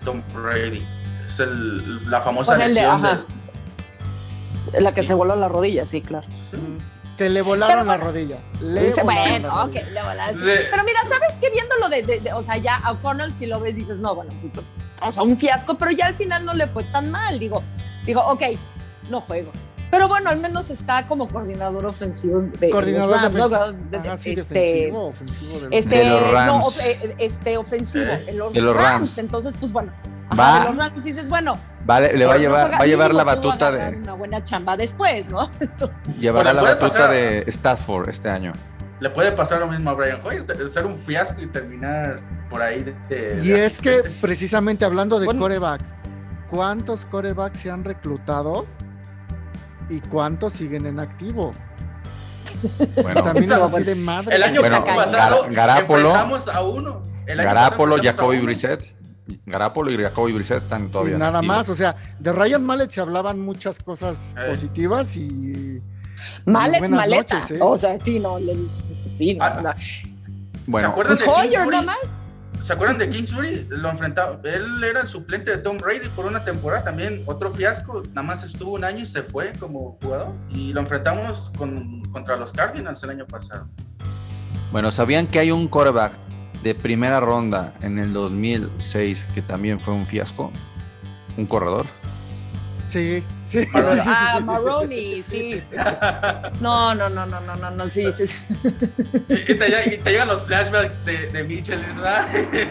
Tom 0.03 0.21
Brady. 0.33 0.85
Es 1.25 1.39
el- 1.39 2.09
la 2.09 2.21
famosa 2.21 2.55
de- 2.55 2.67
lesión 2.67 3.03
ajá. 3.05 3.15
del- 3.15 3.25
La 4.79 4.93
que 4.93 5.03
se 5.03 5.13
voló 5.13 5.35
la 5.35 5.47
rodilla, 5.47 5.85
sí, 5.85 6.01
claro. 6.01 6.27
Que 7.17 7.29
le 7.29 7.41
volaron 7.41 7.73
Pero 7.75 7.83
la 7.85 7.97
rodilla. 7.97 8.37
Le 8.61 8.83
Dice, 8.87 9.01
volaron 9.03 9.23
la 9.43 9.49
bueno, 9.49 9.63
ok, 9.63 9.73
rodilla. 9.75 9.89
le 9.91 10.03
volaron. 10.03 10.35
Sí. 10.39 10.49
Pero 10.69 10.83
mira, 10.83 10.99
¿sabes 11.07 11.37
qué? 11.39 11.49
Viéndolo 11.49 11.87
de, 11.89 12.01
de- 12.03 12.19
de- 12.19 12.33
o 12.33 12.41
sea, 12.43 12.57
ya 12.57 12.75
a 12.75 12.91
O'Connell 12.91 13.33
si 13.33 13.45
lo 13.45 13.59
ves 13.61 13.75
dices, 13.77 13.99
no, 13.99 14.13
bueno, 14.15 14.33
o 15.01 15.11
sea, 15.11 15.23
un 15.23 15.37
fiasco, 15.37 15.75
pero 15.77 15.91
ya 15.91 16.07
al 16.07 16.15
final 16.17 16.43
no 16.45 16.53
le 16.53 16.67
fue 16.67 16.83
tan 16.85 17.11
mal. 17.11 17.39
Digo, 17.39 17.63
digo, 18.05 18.21
ok, 18.25 18.41
no 19.09 19.21
juego. 19.21 19.51
Pero 19.91 20.09
bueno, 20.09 20.29
al 20.29 20.39
menos 20.39 20.69
está 20.71 21.07
como 21.07 21.27
coordinador 21.29 21.85
ofensivo 21.85 22.41
de 22.59 22.69
Coordinador 22.69 23.11
los 23.21 23.21
Rams, 23.47 23.91
¿no? 23.91 23.99
Ajá, 23.99 24.17
sí, 24.17 24.31
este, 24.31 24.91
ofensivo 24.91 25.53
de 25.53 25.59
los- 25.61 25.69
este, 25.71 25.97
De 25.99 26.09
los 26.09 26.31
Rams. 26.31 26.85
eh, 26.85 27.15
este 27.19 27.55
ofensivo, 27.55 28.03
Eh, 28.11 28.25
en 28.27 28.37
los, 28.39 28.51
de 28.51 28.61
los 28.61 28.75
Rams. 28.75 28.87
Rams. 28.89 29.17
Entonces, 29.19 29.55
pues 29.57 29.71
bueno, 29.71 29.93
Va. 30.37 30.55
ajá, 30.57 30.59
de 30.63 30.69
los 30.75 30.77
Rams 30.77 31.03
dices, 31.05 31.29
bueno, 31.29 31.57
Vale, 31.85 32.17
le 32.17 32.25
va 32.25 32.33
a 32.33 32.35
no 32.37 32.41
llevar, 32.41 32.61
juega- 32.63 32.77
va 32.79 32.83
a 32.83 32.87
llevar 32.87 33.13
la 33.13 33.23
batuta 33.23 33.71
de, 33.71 33.97
una 33.97 34.13
buena 34.13 34.43
chamba 34.43 34.75
después, 34.75 35.29
¿no? 35.29 35.49
llevará 36.19 36.51
Bueno, 36.51 36.61
la 36.63 36.69
batuta 36.73 36.87
pasar. 36.93 37.11
de 37.11 37.43
Stafford 37.47 38.09
este 38.09 38.29
año. 38.29 38.53
Le 38.99 39.09
puede 39.11 39.31
pasar 39.33 39.59
lo 39.59 39.67
mismo 39.67 39.89
a 39.89 39.93
Brian 39.93 40.19
Hoyer, 40.23 40.45
ser 40.69 40.85
un 40.85 40.95
fiasco 40.95 41.41
y 41.41 41.47
terminar 41.47 42.21
por 42.49 42.61
ahí 42.61 42.81
de, 42.83 42.93
de- 43.09 43.39
Y 43.43 43.49
de 43.49 43.65
es 43.65 43.79
que 43.81 44.01
precisamente 44.21 44.83
hablando 44.85 45.19
de 45.19 45.25
Bueno. 45.25 45.41
corebacks, 45.41 45.93
¿cuántos 46.49 47.05
corebacks 47.05 47.59
se 47.59 47.69
han 47.69 47.83
reclutado 47.83 48.65
y 49.89 49.99
cuántos 49.99 50.53
siguen 50.53 50.85
en 50.87 50.99
activo? 50.99 51.51
Bueno, 53.03 53.21
También 53.21 53.45
de 53.85 53.95
madre. 53.95 54.35
el 54.35 54.41
año 54.43 54.61
Bueno, 54.61 54.83
pasado 54.85 55.45
Gar- 55.49 55.53
Garápolo- 55.53 55.97
enfrentamos 56.07 56.47
a 56.47 56.61
uno. 56.63 57.03
El 57.27 57.39
año 57.41 57.47
Garapolo, 57.49 57.95
pasado 57.97 58.07
enfrentamos 58.07 58.07
a 58.07 58.13
Jacoby. 58.13 58.39
Brissett. 58.45 58.94
Garapolo 59.45 59.91
y 59.91 59.97
Jacoby 59.97 60.33
Brissett 60.33 60.57
están 60.57 60.85
Y 60.85 60.89
todavía. 60.89 61.17
nada 61.17 61.41
más, 61.41 61.67
o 61.69 61.75
sea, 61.75 61.95
de 62.19 62.31
Ryan 62.31 62.63
Mallet 62.63 62.89
se 62.91 63.01
hablaban 63.01 63.39
muchas 63.39 63.79
cosas 63.79 64.35
Eh. 64.37 64.51
positivas 64.51 65.15
y, 65.17 65.81
Mallet, 66.45 66.87
maleta. 66.89 67.35
noches, 67.35 67.51
¿eh? 67.51 67.59
O 67.61 67.75
sea, 67.77 67.97
sí, 67.97 68.19
no, 68.19 68.39
le, 68.39 68.55
sí, 68.69 69.33
no, 69.35 69.43
Ah, 69.43 69.59
no. 69.63 69.73
Bueno, 70.67 70.87
¿Se 70.87 70.91
acuerdan 70.91 71.17
Pues 71.17 71.25
de 71.25 71.31
Hoyer 71.31 71.49
Kingsbury? 71.51 71.71
nada 71.77 71.85
más. 71.85 72.11
¿Se 72.61 72.73
acuerdan 72.73 72.97
de 72.97 73.09
Kingsbury? 73.09 73.67
Lo 73.69 73.89
enfrentaba. 73.91 74.39
Él 74.43 74.83
era 74.83 75.01
el 75.01 75.07
suplente 75.07 75.51
de 75.51 75.57
Tom 75.57 75.77
Brady 75.77 76.09
por 76.15 76.25
una 76.25 76.43
temporada 76.43 76.83
también. 76.83 77.21
Otro 77.27 77.51
fiasco. 77.51 78.01
Nada 78.09 78.23
más 78.23 78.43
estuvo 78.43 78.71
un 78.73 78.83
año 78.83 79.03
y 79.03 79.05
se 79.05 79.21
fue 79.21 79.53
como 79.59 79.99
jugador. 80.01 80.33
Y 80.49 80.73
lo 80.73 80.79
enfrentamos 80.81 81.51
con, 81.57 82.01
contra 82.11 82.35
los 82.37 82.51
Cardinals 82.51 83.03
el 83.03 83.11
año 83.11 83.27
pasado. 83.27 83.67
bueno, 84.71 84.91
¿sabían 84.91 85.27
que 85.27 85.37
hay 85.39 85.51
un 85.51 85.67
quarterback 85.67 86.17
de 86.65 86.73
primera 86.73 87.19
ronda 87.19 87.73
en 87.83 87.99
el 87.99 88.11
2006 88.11 89.27
que 89.35 89.43
también 89.43 89.79
fue 89.79 89.93
un 89.93 90.03
fiasco? 90.07 90.51
Un 91.37 91.45
corredor. 91.45 91.85
Sí, 92.87 93.23
sí, 93.45 93.65
sí, 93.65 93.67
Maroney. 93.71 94.01
sí, 94.01 94.01
sí, 94.03 94.09
Ah, 94.09 94.35
sí. 94.39 94.43
Maroney, 94.45 95.23
sí. 95.23 95.61
No, 96.61 96.95
no, 96.95 97.07
no, 97.07 97.25
no, 97.27 97.39
no, 97.41 97.55
no, 97.55 97.69
no, 97.69 97.89
sí. 97.91 98.01
Y 99.29 99.53
te, 99.53 99.97
te 100.03 100.11
llegan 100.11 100.27
los 100.27 100.43
flashbacks 100.45 101.05
de, 101.05 101.27
de 101.27 101.43
Mitchell. 101.43 101.81
"Ay". 102.03 102.67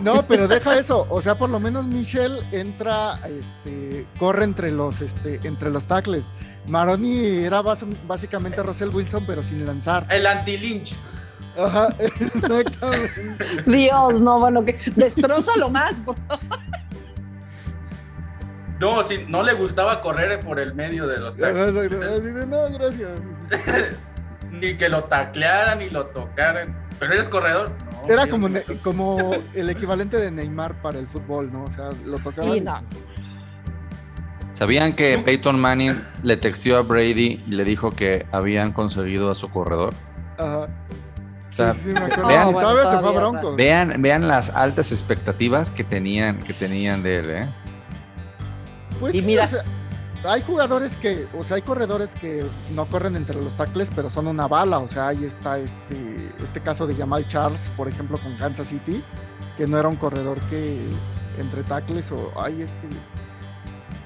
No, 0.00 0.24
pero 0.28 0.46
deja 0.46 0.78
eso. 0.78 1.04
O 1.10 1.20
sea, 1.22 1.36
por 1.38 1.50
lo 1.50 1.58
menos 1.58 1.86
Michel 1.86 2.38
entra, 2.52 3.18
este, 3.26 4.06
corre 4.18 4.44
entre 4.44 4.70
los, 4.70 5.00
este, 5.00 5.40
entre 5.42 5.70
los 5.70 5.86
tackles. 5.86 6.24
Maroni 6.66 7.26
era 7.44 7.62
básicamente 7.62 8.62
Russell 8.62 8.90
Wilson, 8.90 9.24
pero 9.26 9.42
sin 9.42 9.64
lanzar. 9.66 10.06
El 10.10 10.26
anti-lynch. 10.26 10.94
Ajá, 11.58 11.88
exactamente. 11.98 13.62
Dios, 13.66 14.20
no, 14.20 14.40
bueno, 14.40 14.64
que 14.64 14.78
destrozalo 14.96 15.70
más. 15.70 15.94
por 16.04 16.16
favor. 16.26 16.40
No, 18.80 19.04
si 19.04 19.24
no 19.28 19.42
le 19.44 19.52
gustaba 19.52 20.00
correr 20.00 20.40
por 20.40 20.58
el 20.58 20.74
medio 20.74 21.06
de 21.06 21.18
los 21.20 21.38
Ajá, 21.38 21.52
de, 21.70 21.88
no, 22.46 22.68
gracias. 22.72 23.10
Ni 24.50 24.76
que 24.76 24.88
lo 24.88 25.04
taclearan 25.04 25.78
ni 25.78 25.88
lo 25.88 26.06
tocaran. 26.06 26.76
Pero 26.98 27.14
eres 27.14 27.28
corredor. 27.28 27.70
No, 28.06 28.12
Era 28.12 28.26
como. 28.26 28.48
Ne- 28.48 28.62
como 28.82 29.32
el 29.54 29.70
equivalente 29.70 30.18
de 30.18 30.30
Neymar 30.30 30.80
para 30.82 30.98
el 30.98 31.06
fútbol, 31.06 31.50
¿no? 31.52 31.64
O 31.64 31.70
sea, 31.70 31.90
lo 32.04 32.18
tocaban. 32.18 32.52
Sí, 32.52 32.58
y- 32.58 32.60
no. 32.60 32.80
¿Sabían 34.52 34.92
que 34.92 35.18
Peyton 35.24 35.58
Manning 35.58 36.00
le 36.22 36.36
texteó 36.36 36.76
a 36.76 36.82
Brady 36.82 37.40
y 37.46 37.50
le 37.52 37.64
dijo 37.64 37.90
que 37.92 38.26
habían 38.30 38.72
conseguido 38.72 39.30
a 39.30 39.34
su 39.34 39.48
corredor? 39.48 39.94
Ajá. 40.38 40.68
O 41.52 41.54
sea, 41.54 41.72
sí, 41.72 41.80
sí, 41.80 41.84
sí, 41.88 41.92
me 41.92 42.00
acuerdo. 42.00 42.26
vean- 42.28 42.48
Y 42.48 42.52
todavía 42.52 42.82
se 42.82 42.88
fue 42.88 42.96
a 42.96 43.00
todavía, 43.00 43.20
o 43.20 43.22
sea, 43.30 43.30
Broncos. 43.40 43.56
Vean, 43.56 44.02
vean 44.02 44.26
las 44.28 44.50
altas 44.50 44.90
expectativas 44.90 45.70
que 45.70 45.84
tenían, 45.84 46.38
que 46.40 46.52
tenían 46.54 47.02
de 47.02 47.16
él, 47.16 47.30
¿eh? 47.30 47.48
Pues 48.98 49.14
Y 49.14 49.20
sí, 49.20 49.26
mira- 49.26 49.44
o 49.44 49.48
sea, 49.48 49.64
hay 50.24 50.42
jugadores 50.42 50.96
que, 50.96 51.26
o 51.36 51.44
sea, 51.44 51.56
hay 51.56 51.62
corredores 51.62 52.14
que 52.14 52.44
no 52.74 52.84
corren 52.86 53.16
entre 53.16 53.36
los 53.42 53.56
tackles, 53.56 53.90
pero 53.94 54.08
son 54.08 54.28
una 54.28 54.46
bala. 54.48 54.78
O 54.78 54.88
sea, 54.88 55.08
ahí 55.08 55.24
está 55.24 55.58
este, 55.58 56.32
este 56.42 56.60
caso 56.60 56.86
de 56.86 56.94
Jamal 56.94 57.26
Charles, 57.26 57.70
por 57.76 57.88
ejemplo, 57.88 58.18
con 58.18 58.36
Kansas 58.38 58.68
City, 58.68 59.02
que 59.56 59.66
no 59.66 59.78
era 59.78 59.88
un 59.88 59.96
corredor 59.96 60.38
que 60.46 60.78
entre 61.38 61.62
tackles, 61.64 62.12
o 62.12 62.32
hay 62.40 62.62
este 62.62 62.88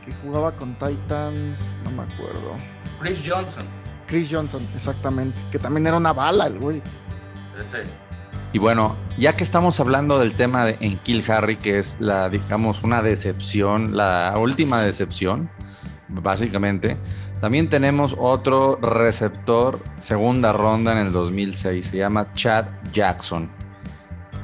que 0.05 0.13
jugaba 0.23 0.53
con 0.53 0.79
Titans, 0.79 1.77
no 1.85 1.91
me 1.91 2.03
acuerdo. 2.05 2.53
Chris 3.01 3.23
Johnson. 3.27 3.65
Chris 4.07 4.29
Johnson, 4.31 4.67
exactamente, 4.75 5.37
que 5.51 5.59
también 5.59 5.87
era 5.87 5.97
una 5.97 6.13
bala 6.13 6.47
el 6.47 6.59
güey. 6.61 6.81
Y 8.53 8.59
bueno, 8.59 8.97
ya 9.19 9.37
que 9.37 9.45
estamos 9.45 9.81
hablando 9.81 10.19
del 10.19 10.35
tema 10.35 10.65
de 10.65 10.79
en 10.81 10.99
Kill 10.99 11.25
Harry, 11.31 11.57
que 11.57 11.79
es 11.79 11.97
la, 12.01 12.29
digamos, 12.29 12.83
una 12.83 13.03
decepción, 13.03 13.97
la 13.97 14.35
última 14.39 14.83
decepción, 14.83 15.51
básicamente, 16.09 16.97
también 17.41 17.69
tenemos 17.69 18.17
otro 18.19 18.77
receptor, 18.77 19.79
segunda 19.99 20.53
ronda 20.53 20.93
en 20.93 21.07
el 21.07 21.13
2006, 21.13 21.87
se 21.87 21.99
llama 21.99 22.33
Chad 22.33 22.67
Jackson. 22.93 23.51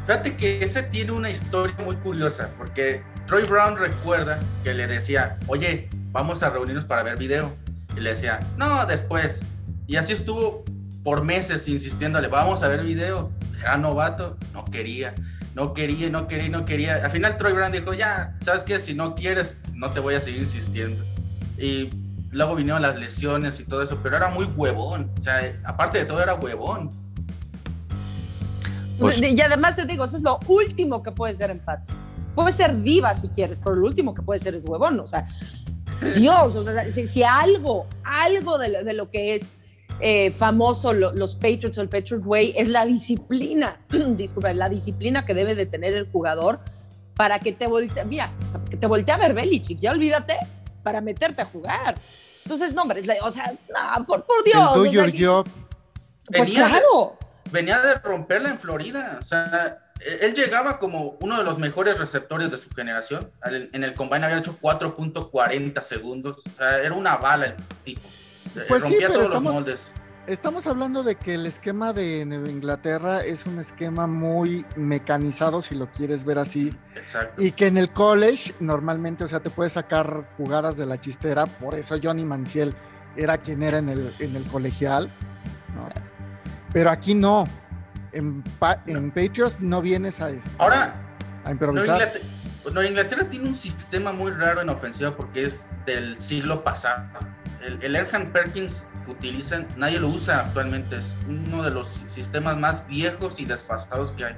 Fíjate 0.07 0.37
que 0.37 0.63
ese 0.63 0.83
tiene 0.83 1.13
una 1.13 1.31
historia 1.31 1.77
muy 1.85 1.97
curiosa, 1.97 2.51
porque 2.59 3.03
Troy 3.27 3.45
Brown 3.45 3.77
recuerda 3.77 4.41
que 4.65 4.75
le 4.75 4.87
decía, 4.87 5.39
oye, 5.47 5.89
vamos 6.11 6.43
a 6.43 6.51
reunirnos 6.51 6.85
para 6.85 7.03
ver 7.03 7.17
video. 7.17 7.53
Y 7.97 8.01
le 8.01 8.11
decía, 8.11 8.41
no, 8.57 8.85
después. 8.87 9.43
Y 9.87 9.97
así 9.97 10.13
estuvo 10.13 10.65
por 11.03 11.25
meses 11.25 11.67
insistiéndole, 11.69 12.29
vamos 12.29 12.63
a 12.63 12.69
ver 12.69 12.85
video. 12.85 13.31
Era 13.61 13.77
novato, 13.77 14.37
no 14.53 14.65
quería, 14.65 15.15
no 15.55 15.75
quería, 15.75 16.11
no 16.11 16.27
quería, 16.27 16.49
no 16.49 16.65
quería. 16.65 17.05
Al 17.05 17.11
final 17.11 17.39
Troy 17.39 17.53
Brown 17.53 17.73
dijo, 17.73 17.93
ya, 17.93 18.37
¿sabes 18.41 18.63
qué? 18.63 18.81
Si 18.81 18.95
no 18.95 19.15
quieres, 19.15 19.57
no 19.75 19.91
te 19.91 20.01
voy 20.01 20.15
a 20.15 20.21
seguir 20.21 20.41
insistiendo. 20.41 21.05
Y 21.59 21.91
luego 22.31 22.55
vinieron 22.55 22.83
las 22.83 22.97
lesiones 22.97 23.61
y 23.61 23.65
todo 23.65 23.83
eso, 23.83 23.99
pero 24.03 24.17
era 24.17 24.29
muy 24.29 24.47
huevón. 24.47 25.11
O 25.19 25.23
sea, 25.23 25.41
aparte 25.65 25.99
de 25.99 26.05
todo, 26.05 26.23
era 26.23 26.35
huevón. 26.35 26.91
Pues- 28.99 29.21
y 29.21 29.41
además 29.41 29.77
te 29.77 29.85
digo, 29.85 30.05
eso 30.05 30.17
es 30.17 30.23
lo 30.23 30.39
último 30.47 31.03
que 31.03 31.13
puede 31.13 31.35
ser 31.35 31.51
en 31.51 31.59
Pats. 31.59 31.89
Puede 32.35 32.53
ser 32.53 32.81
diva 32.81 33.15
si 33.15 33.29
quieres, 33.29 33.61
pero 33.63 33.77
lo 33.77 33.87
último 33.87 34.15
que 34.15 34.23
puede 34.23 34.41
ser 34.41 34.55
es 34.55 34.65
huevón. 34.65 34.99
O 35.01 35.07
sea, 35.07 35.27
Dios, 36.17 36.57
o 36.57 36.65
sea, 36.65 36.91
si, 36.91 37.07
si 37.07 37.23
algo, 37.23 37.87
algo 38.05 38.59
de 38.59 38.69
lo, 38.69 38.85
de 38.85 38.93
lo 38.95 39.11
que 39.11 39.35
es 39.35 39.51
eh, 40.01 40.31
famoso 40.31 40.93
lo- 40.93 41.13
los 41.13 41.35
Patriots 41.37 41.79
o 41.79 41.83
el 41.83 41.89
Patriot 41.89 42.23
Way 42.25 42.55
es 42.57 42.69
la 42.69 42.85
disciplina, 42.87 43.81
disculpa, 43.91 44.53
la 44.53 44.69
disciplina 44.69 45.25
que 45.25 45.35
debe 45.35 45.55
de 45.55 45.67
tener 45.67 45.95
el 45.95 46.11
jugador 46.11 46.61
para 47.15 47.39
que 47.39 47.53
te 47.53 47.67
voltee, 47.67 48.05
mira, 48.05 48.33
o 48.49 48.51
sea, 48.51 48.61
que 48.69 48.77
te 48.77 48.87
voltee 48.87 49.15
a 49.15 49.19
ver 49.19 49.35
Belichick, 49.35 49.79
ya 49.79 49.91
olvídate, 49.93 50.37
para 50.83 51.01
meterte 51.01 51.43
a 51.43 51.45
jugar. 51.45 51.95
Entonces, 52.45 52.75
no, 52.75 52.83
hombre, 52.83 53.01
es 53.01 53.07
la- 53.07 53.17
o 53.23 53.31
sea, 53.31 53.53
no, 53.97 54.05
por, 54.07 54.25
por 54.25 54.43
Dios. 54.45 54.57
el 54.77 54.83
do 54.83 54.89
o 54.89 54.93
sea, 54.93 55.07
your 55.07 55.13
job. 55.27 55.47
pues 56.27 56.49
Venía 56.49 56.65
de- 56.65 56.71
claro. 56.71 57.19
venía 57.53 57.81
de 57.81 57.95
romperla 57.97 58.49
en 58.51 58.59
Florida. 58.59 59.19
O 59.21 59.25
sea, 59.25 59.79
e-, 60.01 60.27
él 60.27 60.35
llegaba 60.35 60.79
como 60.81 61.17
uno 61.21 61.39
de 61.39 61.45
los 61.45 61.59
mejores 61.59 61.99
receptores 61.99 62.51
de 62.51 62.59
su 62.59 62.71
generación. 62.71 63.31
En 63.45 63.85
el 63.85 63.95
combine 63.95 64.25
había 64.27 64.39
hecho 64.39 64.57
4.40 64.61 65.81
segundos. 65.83 66.43
O 66.47 66.51
sea, 66.51 66.79
era 66.79 66.95
una 66.95 67.17
bala 67.17 67.47
el 67.47 67.55
tipo. 67.85 68.01
Pues 68.69 68.85
sí, 68.85 68.97
pero 68.99 69.13
todos 69.15 69.27
estamos- 69.27 69.45
los 69.45 69.53
moldes. 69.55 69.93
Estamos 70.27 70.69
hablando 70.69 71.03
de 71.03 71.17
que 71.17 71.35
el 71.35 71.47
esquema 71.47 71.93
de 71.93 72.25
Nueva 72.25 72.49
Inglaterra 72.49 73.25
es 73.25 73.45
un 73.45 73.59
esquema 73.59 74.07
muy 74.07 74.65
mecanizado, 74.77 75.61
si 75.63 75.75
lo 75.75 75.89
quieres 75.91 76.25
ver 76.25 76.39
así, 76.39 76.73
Exacto. 76.95 77.43
y 77.43 77.51
que 77.51 77.67
en 77.67 77.77
el 77.77 77.91
college 77.91 78.55
normalmente, 78.61 79.25
o 79.25 79.29
sea, 79.29 79.41
te 79.41 79.51
puedes 79.51 79.73
sacar 79.73 80.25
jugadas 80.37 80.77
de 80.77 80.87
la 80.87 81.01
chistera, 81.01 81.47
por 81.47 81.75
eso 81.75 81.97
Johnny 82.01 82.25
Manciel 82.25 82.73
era 83.17 83.37
quien 83.39 83.65
era 83.65 83.79
en 83.79 83.89
el, 83.89 84.15
en 84.21 84.37
el 84.37 84.45
colegial, 84.45 85.11
¿no? 85.75 85.89
Pero 86.73 86.91
aquí 86.91 87.15
no. 87.15 87.49
En, 88.13 88.43
Pa- 88.43 88.81
en 88.87 89.11
Patriots 89.11 89.57
no 89.59 89.83
vienes 89.83 90.21
a, 90.21 90.31
este, 90.31 90.51
Ahora, 90.59 90.95
a 91.45 91.51
improvisar. 91.51 91.97
Inglaterra, 92.01 92.25
Nueva 92.73 92.87
Inglaterra 92.87 93.25
tiene 93.29 93.49
un 93.49 93.55
sistema 93.57 94.13
muy 94.13 94.31
raro 94.31 94.61
en 94.61 94.69
ofensiva 94.69 95.17
porque 95.17 95.47
es 95.47 95.67
del 95.85 96.21
siglo 96.21 96.63
pasado. 96.63 97.07
El, 97.63 97.79
el 97.83 97.97
Erhan 97.97 98.33
Perkins 98.33 98.87
que 99.05 99.11
utilizan, 99.11 99.67
nadie 99.77 100.01
lo 100.01 100.09
usa 100.09 100.41
actualmente. 100.41 100.97
Es 100.97 101.19
uno 101.29 101.63
de 101.63 101.71
los 101.71 102.01
sistemas 102.09 102.57
más 102.57 102.87
viejos 102.87 103.41
y 103.41 103.45
desfasados 103.45 104.13
que 104.13 104.25
hay. 104.25 104.37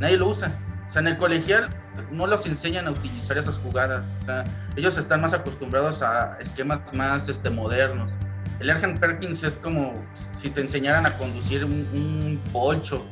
Nadie 0.00 0.16
lo 0.16 0.28
usa. 0.28 0.52
O 0.88 0.90
sea, 0.90 1.00
en 1.00 1.08
el 1.08 1.16
colegial 1.16 1.70
no 2.10 2.26
los 2.26 2.46
enseñan 2.46 2.86
a 2.86 2.90
utilizar 2.90 3.38
esas 3.38 3.58
jugadas. 3.58 4.16
O 4.20 4.24
sea, 4.24 4.44
ellos 4.76 4.98
están 4.98 5.20
más 5.20 5.34
acostumbrados 5.34 6.02
a 6.02 6.38
esquemas 6.40 6.92
más 6.92 7.28
este, 7.28 7.50
modernos. 7.50 8.12
El 8.60 8.70
Erhan 8.70 8.96
Perkins 8.96 9.42
es 9.42 9.58
como 9.58 9.94
si 10.32 10.50
te 10.50 10.60
enseñaran 10.60 11.04
a 11.06 11.16
conducir 11.16 11.64
un, 11.64 11.88
un 11.92 12.40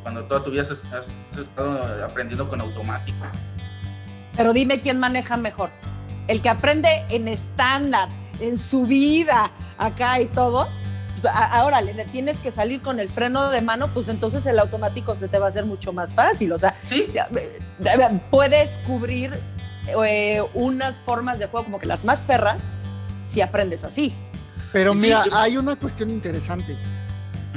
cuando 0.02 0.24
toda 0.26 0.44
tu 0.44 0.50
vida 0.50 0.62
estado 0.62 2.04
aprendiendo 2.04 2.48
con 2.48 2.60
automático. 2.60 3.18
Pero 4.36 4.52
dime 4.52 4.80
quién 4.80 5.00
maneja 5.00 5.36
mejor. 5.36 5.70
El 6.28 6.40
que 6.40 6.48
aprende 6.48 7.04
en 7.08 7.26
estándar, 7.26 8.08
en 8.40 8.58
su 8.58 8.82
vida, 8.84 9.50
acá 9.78 10.20
y 10.20 10.26
todo. 10.26 10.68
Pues 11.10 11.24
ahora 11.26 11.80
le 11.82 12.04
tienes 12.06 12.38
que 12.38 12.50
salir 12.50 12.80
con 12.80 12.98
el 13.00 13.08
freno 13.08 13.50
de 13.50 13.60
mano, 13.60 13.88
pues 13.92 14.08
entonces 14.08 14.46
el 14.46 14.58
automático 14.58 15.14
se 15.14 15.28
te 15.28 15.38
va 15.38 15.46
a 15.46 15.48
hacer 15.48 15.66
mucho 15.66 15.92
más 15.92 16.14
fácil. 16.14 16.52
O 16.52 16.58
sea, 16.58 16.76
Sí, 16.82 17.06
eh, 17.34 17.58
eh, 17.84 18.20
puedes 18.30 18.78
cubrir 18.86 19.38
eh, 19.88 20.42
unas 20.54 21.00
formas 21.00 21.38
de 21.38 21.46
juego 21.46 21.64
como 21.64 21.78
que 21.78 21.86
las 21.86 22.04
más 22.04 22.20
perras 22.20 22.66
si 23.24 23.40
aprendes 23.40 23.84
así. 23.84 24.14
Pero 24.72 24.94
sí, 24.94 25.00
mira, 25.02 25.24
yo- 25.24 25.36
hay 25.36 25.56
una 25.56 25.76
cuestión 25.76 26.10
interesante. 26.10 26.78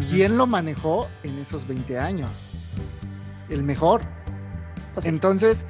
¿Quién 0.09 0.35
lo 0.37 0.47
manejó 0.47 1.07
en 1.23 1.37
esos 1.39 1.67
20 1.67 1.99
años? 1.99 2.31
El 3.49 3.61
mejor. 3.63 4.01
Pues 4.95 5.03
sí. 5.03 5.09
Entonces, 5.09 5.65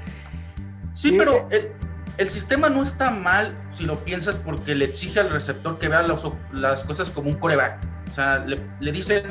Sí, 0.94 1.16
pero 1.18 1.48
el, 1.52 1.72
el 2.18 2.30
sistema 2.30 2.70
no 2.70 2.84
está 2.84 3.12
mal 3.12 3.56
si 3.76 3.84
lo 3.84 4.04
piensas 4.04 4.38
porque 4.38 4.76
le 4.76 4.86
exige 4.86 5.20
al 5.20 5.30
receptor 5.30 5.80
que 5.80 5.88
vea 5.88 6.06
las 6.54 6.84
cosas 6.84 7.10
como 7.10 7.30
un 7.30 7.36
coreback. 7.36 7.80
O 8.12 8.16
sea, 8.16 8.40
le, 8.46 8.60
le 8.80 8.92
dice, 8.92 9.24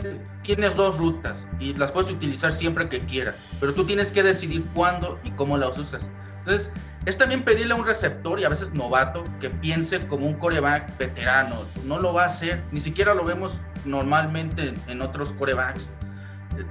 tienes 0.42 0.74
dos 0.74 0.98
rutas 0.98 1.46
y 1.60 1.74
las 1.74 1.92
puedes 1.92 2.10
utilizar 2.10 2.52
siempre 2.52 2.88
que 2.88 3.00
quieras, 3.00 3.36
pero 3.60 3.74
tú 3.74 3.86
tienes 3.86 4.10
que 4.10 4.22
decidir 4.22 4.64
cuándo 4.74 5.20
y 5.22 5.30
cómo 5.30 5.56
las 5.56 5.78
usas. 5.78 6.10
Entonces, 6.40 6.70
es 7.06 7.18
también 7.18 7.44
pedirle 7.44 7.74
a 7.74 7.76
un 7.76 7.86
receptor 7.86 8.40
y 8.40 8.44
a 8.44 8.48
veces 8.48 8.74
novato 8.74 9.24
que 9.40 9.50
piense 9.50 10.06
como 10.06 10.26
un 10.26 10.34
coreback 10.34 10.98
veterano. 10.98 11.62
No 11.84 12.00
lo 12.00 12.12
va 12.12 12.24
a 12.24 12.26
hacer, 12.26 12.62
ni 12.72 12.80
siquiera 12.80 13.14
lo 13.14 13.24
vemos 13.24 13.58
normalmente 13.84 14.74
en 14.88 15.02
otros 15.02 15.32
corebacks. 15.32 15.90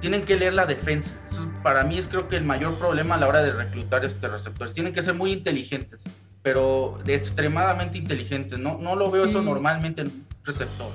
Tienen 0.00 0.24
que 0.24 0.36
leer 0.36 0.54
la 0.54 0.66
defensa. 0.66 1.14
Eso 1.26 1.50
para 1.62 1.84
mí 1.84 1.98
es 1.98 2.08
creo 2.08 2.28
que 2.28 2.36
el 2.36 2.44
mayor 2.44 2.78
problema 2.78 3.16
a 3.16 3.18
la 3.18 3.28
hora 3.28 3.42
de 3.42 3.52
reclutar 3.52 4.04
este 4.04 4.28
receptores. 4.28 4.72
Tienen 4.74 4.92
que 4.92 5.02
ser 5.02 5.14
muy 5.14 5.32
inteligentes, 5.32 6.04
pero 6.42 7.00
extremadamente 7.06 7.98
inteligentes. 7.98 8.58
No, 8.58 8.78
no 8.78 8.96
lo 8.96 9.10
veo 9.10 9.24
eso 9.24 9.42
normalmente 9.42 10.02
en 10.02 10.08
un 10.08 10.26
receptor. 10.44 10.90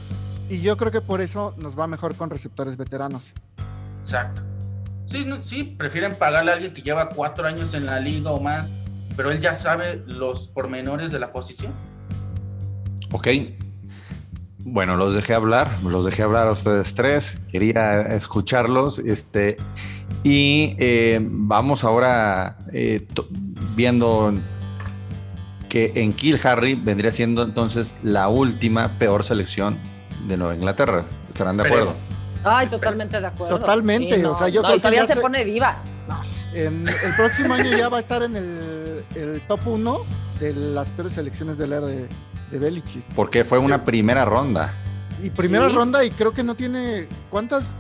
Y 0.50 0.62
yo 0.62 0.78
creo 0.78 0.92
que 0.92 1.02
por 1.02 1.22
eso 1.22 1.54
nos 1.58 1.78
va 1.78 1.88
mejor 1.88 2.16
con 2.16 2.30
receptores 2.30 2.78
veteranos. 2.78 3.34
Exacto. 4.00 4.42
Sí, 5.06 5.26
sí, 5.42 5.64
prefieren 5.64 6.16
pagarle 6.16 6.52
a 6.52 6.54
alguien 6.56 6.74
que 6.74 6.82
lleva 6.82 7.10
cuatro 7.10 7.48
años 7.48 7.74
en 7.74 7.86
la 7.86 8.00
liga 8.00 8.32
o 8.32 8.42
más 8.42 8.74
pero 9.18 9.32
él 9.32 9.42
ya 9.42 9.56
sabe 9.56 10.04
los 10.06 10.48
pormenores 10.48 11.12
de 11.12 11.20
la 11.20 11.34
posición. 11.34 11.74
Ok. 13.12 13.28
Bueno, 14.70 14.98
los 14.98 15.16
dejé 15.16 15.34
hablar, 15.34 15.72
los 15.82 16.04
dejé 16.04 16.24
hablar 16.24 16.50
a 16.50 16.52
ustedes 16.52 16.94
tres. 16.94 17.40
Quería 17.50 18.02
escucharlos. 18.02 19.00
Este, 19.00 19.56
y 20.24 20.76
eh, 20.78 21.20
vamos 21.22 21.86
ahora 21.86 22.58
eh, 22.74 23.08
viendo 23.76 24.34
que 25.70 25.94
en 25.96 26.12
Kill 26.12 26.38
Harry 26.44 26.76
vendría 26.76 27.12
siendo 27.14 27.44
entonces 27.44 27.96
la 28.04 28.28
última 28.28 29.00
peor 29.00 29.24
selección 29.24 29.80
de 30.28 30.36
Nueva 30.36 30.56
Inglaterra. 30.56 31.06
¿Estarán 31.30 31.56
de 31.56 31.64
acuerdo? 31.64 31.94
Ay, 32.44 32.68
totalmente 32.68 33.22
de 33.22 33.28
acuerdo. 33.28 33.60
Totalmente. 33.60 34.26
o 34.26 34.36
sea, 34.36 34.50
yo 34.50 34.62
todavía 34.62 35.06
se, 35.06 35.16
pone 35.16 35.46
viva. 35.46 35.82
el 36.54 36.84
próximo 37.16 37.54
año 37.54 37.72
ya 37.78 37.88
va 37.88 37.98
a 37.98 38.00
estar 38.02 38.22
en 38.22 38.36
el 38.36 38.88
el 39.16 39.42
top 39.48 39.68
1 39.68 40.00
de 40.40 40.54
las 40.54 40.92
peores 40.92 41.14
selecciones 41.14 41.58
del 41.58 41.74
era 41.74 41.86
de, 41.86 42.08
de 42.52 42.60
Belichick. 42.60 43.04
Porque 43.16 43.44
fue 43.44 43.60
una 43.60 43.84
primera 43.86 44.26
ronda. 44.26 44.74
Y 45.22 45.30
primera 45.30 45.68
ronda 45.70 46.04
y 46.06 46.12
creo 46.12 46.32
que 46.32 46.44
no 46.44 46.56
tiene... 46.56 47.08
¿Cuántas 47.30 47.72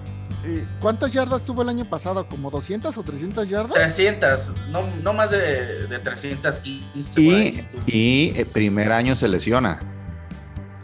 eh, 0.43 0.65
¿Cuántas 0.79 1.13
yardas 1.13 1.43
tuvo 1.43 1.61
el 1.61 1.69
año 1.69 1.85
pasado? 1.85 2.27
¿Como 2.27 2.51
200 2.51 2.95
o 2.97 3.03
300 3.03 3.49
yardas? 3.49 3.73
300, 3.73 4.53
no, 4.69 4.87
no 5.01 5.13
más 5.13 5.31
de, 5.31 5.87
de 5.87 5.99
315. 5.99 7.21
Y, 7.21 7.65
y 7.85 8.33
el 8.35 8.45
primer 8.45 8.91
año 8.91 9.15
se 9.15 9.27
lesiona. 9.27 9.79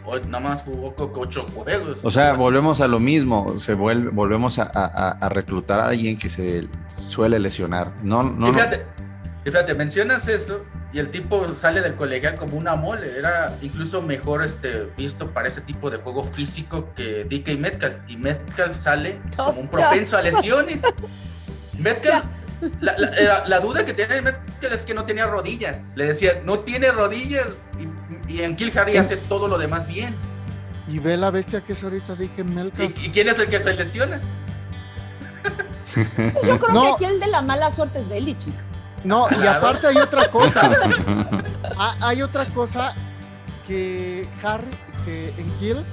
Hoy 0.04 0.20
nada 0.28 0.40
más 0.40 0.62
jugó 0.62 0.94
con 0.94 1.10
8 1.14 1.46
juegos. 1.54 2.00
O 2.02 2.10
sea, 2.10 2.34
volvemos 2.34 2.80
a 2.80 2.88
lo 2.88 2.98
mismo, 2.98 3.58
se 3.58 3.74
vuelve, 3.74 4.10
volvemos 4.10 4.58
a, 4.58 4.64
a, 4.64 5.12
a, 5.12 5.28
reclutar 5.30 5.80
a 5.80 5.88
alguien 5.88 6.18
que 6.18 6.28
se 6.28 6.68
suele 6.86 7.38
lesionar. 7.38 7.94
No, 8.02 8.22
no, 8.22 8.52
fíjate, 8.52 8.84
y 9.44 9.50
fíjate, 9.50 9.74
mencionas 9.74 10.26
eso 10.28 10.64
y 10.92 10.98
el 10.98 11.10
tipo 11.10 11.54
sale 11.54 11.82
del 11.82 11.96
colegial 11.96 12.36
como 12.36 12.56
una 12.56 12.76
mole. 12.76 13.18
Era 13.18 13.54
incluso 13.60 14.00
mejor 14.00 14.42
este, 14.42 14.88
visto 14.96 15.32
para 15.32 15.48
ese 15.48 15.60
tipo 15.60 15.90
de 15.90 15.98
juego 15.98 16.24
físico 16.24 16.94
que 16.94 17.24
DK 17.24 17.58
Metcalf. 17.58 18.00
Y 18.08 18.16
Metcalf 18.16 18.78
sale 18.78 19.20
como 19.36 19.60
un 19.60 19.68
propenso 19.70 20.16
a 20.16 20.22
lesiones. 20.22 20.82
Metcalf, 21.76 22.24
la, 22.80 23.60
duda 23.60 23.84
que 23.84 23.92
tiene 23.92 24.22
Metcalf 24.22 24.72
es 24.72 24.86
que 24.86 24.94
no 24.94 25.02
tenía 25.02 25.26
rodillas. 25.26 25.94
Le 25.96 26.06
decía, 26.06 26.40
no 26.44 26.60
tiene 26.60 26.90
rodillas. 26.90 27.58
Y, 28.28 28.40
en 28.40 28.56
Kill 28.56 28.72
Harry 28.78 28.96
hace 28.96 29.18
todo 29.18 29.46
lo 29.46 29.58
demás 29.58 29.86
bien. 29.86 30.16
Y 30.88 31.00
ve 31.00 31.18
la 31.18 31.30
bestia 31.30 31.60
que 31.60 31.74
es 31.74 31.84
ahorita 31.84 32.14
DK 32.14 32.38
Metcalf. 32.44 33.04
¿Y, 33.04 33.10
quién 33.10 33.28
es 33.28 33.38
el 33.38 33.48
que 33.48 33.60
se 33.60 33.74
lesiona? 33.74 34.22
Pues 35.94 36.46
yo 36.46 36.58
creo 36.58 36.82
que 36.82 36.88
aquí 36.92 37.04
el 37.04 37.20
de 37.20 37.26
la 37.26 37.42
mala 37.42 37.70
suerte 37.70 37.98
es 37.98 38.08
Belichick. 38.08 38.54
No, 39.04 39.28
y 39.30 39.46
aparte 39.46 39.86
hay 39.88 39.96
otra 39.98 40.28
cosa. 40.28 40.70
Ah, 41.76 41.96
hay 42.02 42.22
otra 42.22 42.44
cosa 42.44 42.94
que 43.66 44.28
Harry, 44.44 44.70
que 45.04 45.30
en 45.38 45.50
Kill 45.58 45.84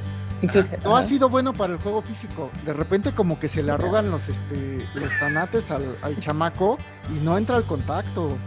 no 0.83 0.97
ha 0.97 1.03
sido 1.03 1.29
bueno 1.29 1.53
para 1.53 1.73
el 1.73 1.79
juego 1.79 2.01
físico. 2.01 2.51
De 2.65 2.73
repente 2.73 3.13
como 3.13 3.39
que 3.39 3.47
se 3.47 3.63
le 3.63 3.71
arrugan 3.71 4.09
los, 4.09 4.29
este, 4.29 4.87
los 4.95 5.09
tanates 5.19 5.71
al, 5.71 5.97
chamaco 6.19 6.77
y 7.09 7.19
no 7.19 7.37
entra 7.37 7.57
al 7.57 7.63
contacto. 7.63 8.37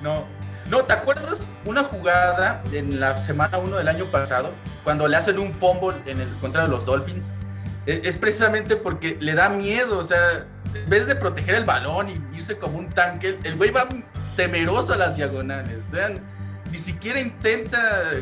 No, 0.00 0.24
no, 0.68 0.84
¿te 0.84 0.92
acuerdas 0.92 1.48
una 1.64 1.84
jugada 1.84 2.62
en 2.72 2.98
la 3.00 3.20
semana 3.20 3.58
1 3.58 3.76
del 3.76 3.88
año 3.88 4.10
pasado 4.10 4.52
cuando 4.84 5.06
le 5.08 5.16
hacen 5.16 5.38
un 5.38 5.52
fumble 5.52 6.02
en 6.06 6.20
el 6.20 6.28
contra 6.40 6.62
de 6.62 6.68
los 6.68 6.84
Dolphins? 6.84 7.30
E, 7.86 8.02
es 8.04 8.16
precisamente 8.16 8.76
porque 8.76 9.16
le 9.20 9.34
da 9.34 9.48
miedo, 9.48 9.98
o 9.98 10.04
sea, 10.04 10.18
en 10.74 10.88
vez 10.88 11.06
de 11.06 11.16
proteger 11.16 11.56
el 11.56 11.64
balón 11.64 12.08
y 12.10 12.36
irse 12.36 12.58
como 12.58 12.78
un 12.78 12.88
tanque, 12.88 13.38
el 13.42 13.56
güey 13.56 13.70
va 13.70 13.86
temeroso 14.36 14.94
a 14.94 14.96
las 14.96 15.16
diagonales. 15.16 15.92
Ni 16.70 16.78
siquiera 16.78 17.20
intenta 17.20 17.78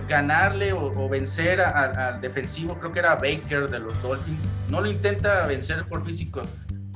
ganarle 0.08 0.72
o, 0.72 1.08
vencer 1.08 1.60
al 1.60 2.20
defensivo, 2.20 2.78
creo 2.78 2.90
que 2.90 2.98
era 2.98 3.14
Baker 3.14 3.70
de 3.70 3.78
los 3.78 4.00
Dolphins. 4.02 4.38
No 4.68 4.80
lo 4.80 4.90
intenta 4.90 5.46
vencer 5.46 5.84
por 5.86 6.04
físico. 6.04 6.42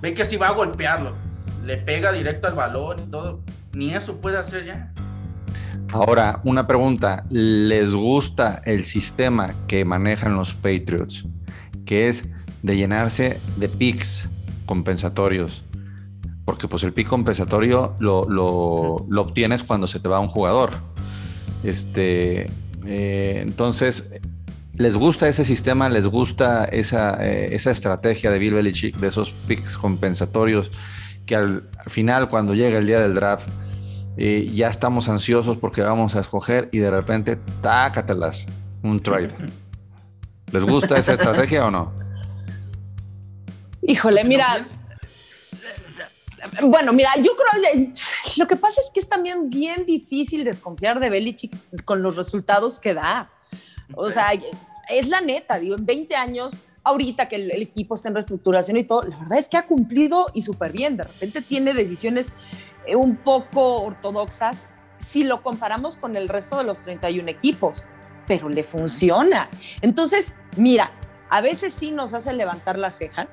Baker 0.02 0.26
sí 0.26 0.36
va 0.36 0.48
a 0.48 0.52
golpearlo. 0.52 1.14
Le 1.64 1.76
pega 1.76 2.12
directo 2.12 2.48
al 2.48 2.54
balón 2.54 3.04
y 3.06 3.10
todo. 3.10 3.42
Ni 3.72 3.94
eso 3.94 4.20
puede 4.20 4.36
hacer 4.36 4.64
ya. 4.64 4.92
Ahora, 5.92 6.40
una 6.44 6.66
pregunta. 6.66 7.24
¿Les 7.30 7.94
gusta 7.94 8.60
el 8.64 8.82
sistema 8.82 9.54
que 9.68 9.84
manejan 9.84 10.34
los 10.34 10.54
Patriots? 10.54 11.24
Que 11.86 12.08
es 12.08 12.28
de 12.62 12.76
llenarse 12.76 13.38
de 13.56 13.68
picks 13.68 14.28
compensatorios. 14.66 15.64
Porque 16.44 16.68
pues 16.68 16.82
el 16.82 16.92
pick 16.92 17.08
compensatorio 17.08 17.96
lo, 18.00 18.24
lo, 18.28 19.22
obtienes 19.22 19.62
cuando 19.62 19.86
se 19.86 19.98
te 20.00 20.08
va 20.08 20.20
un 20.20 20.28
jugador. 20.28 20.70
Este, 21.62 22.50
eh, 22.86 23.38
entonces, 23.40 24.12
¿les 24.74 24.96
gusta 24.96 25.28
ese 25.28 25.44
sistema? 25.44 25.88
¿Les 25.88 26.06
gusta 26.06 26.64
esa, 26.66 27.16
eh, 27.24 27.54
esa 27.54 27.70
estrategia 27.70 28.30
de 28.30 28.38
Bill 28.38 28.54
Belichick, 28.54 28.96
de 28.96 29.08
esos 29.08 29.32
picks 29.46 29.78
compensatorios 29.78 30.70
que 31.26 31.36
al, 31.36 31.68
final, 31.86 32.28
cuando 32.28 32.54
llega 32.54 32.78
el 32.78 32.86
día 32.86 33.00
del 33.00 33.14
draft, 33.14 33.48
eh, 34.16 34.50
ya 34.52 34.68
estamos 34.68 35.08
ansiosos 35.08 35.56
porque 35.56 35.82
vamos 35.82 36.14
a 36.14 36.20
escoger 36.20 36.68
y 36.72 36.78
de 36.78 36.90
repente, 36.90 37.36
tácatelas, 37.60 38.46
un 38.82 39.00
trade. 39.00 39.34
¿Les 40.52 40.64
gusta 40.64 40.98
esa 40.98 41.14
estrategia 41.14 41.66
o 41.66 41.70
no? 41.70 41.92
Híjole, 43.82 44.20
pues, 44.20 44.28
mira. 44.28 44.58
Bueno, 46.62 46.92
mira, 46.92 47.10
yo 47.16 47.32
creo 47.36 47.62
que 47.62 47.92
lo 48.36 48.46
que 48.46 48.56
pasa 48.56 48.80
es 48.80 48.90
que 48.92 49.00
es 49.00 49.08
también 49.08 49.50
bien 49.50 49.86
difícil 49.86 50.44
desconfiar 50.44 51.00
de 51.00 51.10
Belichick 51.10 51.84
con 51.84 52.02
los 52.02 52.16
resultados 52.16 52.80
que 52.80 52.94
da. 52.94 53.30
O 53.94 54.10
sea, 54.10 54.32
es 54.88 55.08
la 55.08 55.20
neta, 55.20 55.58
digo, 55.58 55.76
en 55.76 55.86
20 55.86 56.14
años, 56.16 56.58
ahorita 56.82 57.28
que 57.28 57.36
el, 57.36 57.50
equipo 57.62 57.94
está 57.94 58.08
en 58.08 58.14
reestructuración 58.14 58.76
y 58.76 58.84
todo, 58.84 59.02
la 59.02 59.18
verdad 59.18 59.38
es 59.38 59.48
que 59.48 59.56
ha 59.56 59.66
cumplido 59.66 60.26
y 60.34 60.42
súper 60.42 60.72
bien. 60.72 60.96
De 60.96 61.04
repente 61.04 61.40
tiene 61.40 61.72
decisiones 61.72 62.32
eh, 62.86 62.96
un 62.96 63.16
poco 63.16 63.82
ortodoxas 63.82 64.68
si 64.98 65.24
lo 65.24 65.42
comparamos 65.42 65.96
con 65.96 66.16
el 66.16 66.28
resto 66.28 66.58
de 66.58 66.64
los 66.64 66.80
31 66.80 67.28
equipos, 67.28 67.86
pero 68.26 68.48
le 68.48 68.62
funciona. 68.62 69.48
Entonces, 69.82 70.34
mira, 70.56 70.92
a 71.30 71.40
veces 71.40 71.74
sí 71.74 71.90
nos 71.90 72.14
hace 72.14 72.32
levantar 72.32 72.78
la 72.78 72.90
ceja, 72.90 73.28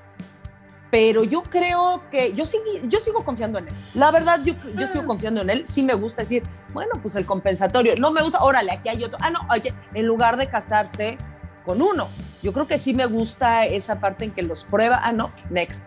pero 0.91 1.23
yo 1.23 1.43
creo 1.43 2.03
que 2.11 2.33
yo, 2.33 2.45
sigo, 2.45 2.63
yo 2.83 2.99
sigo 2.99 3.23
confiando 3.23 3.57
en 3.59 3.69
él. 3.69 3.73
La 3.93 4.11
verdad, 4.11 4.41
yo, 4.43 4.53
yo 4.77 4.85
sigo 4.87 5.03
ah. 5.03 5.07
confiando 5.07 5.41
en 5.41 5.49
él. 5.49 5.65
Sí 5.67 5.83
me 5.83 5.93
gusta 5.93 6.21
decir, 6.21 6.43
bueno, 6.73 6.91
pues 7.01 7.15
el 7.15 7.25
compensatorio. 7.25 7.93
No 7.97 8.11
me 8.11 8.21
gusta, 8.21 8.43
órale, 8.43 8.71
aquí 8.73 8.89
hay 8.89 9.03
otro. 9.03 9.17
Ah, 9.21 9.29
no, 9.29 9.39
oye, 9.49 9.73
en 9.93 10.05
lugar 10.05 10.35
de 10.35 10.47
casarse 10.47 11.17
con 11.65 11.81
uno. 11.81 12.09
Yo 12.43 12.51
creo 12.51 12.67
que 12.67 12.77
sí 12.77 12.93
me 12.93 13.05
gusta 13.05 13.65
esa 13.65 14.01
parte 14.01 14.25
en 14.25 14.31
que 14.31 14.41
los 14.41 14.65
prueba. 14.65 14.99
Ah, 15.01 15.13
no, 15.13 15.31
next, 15.49 15.83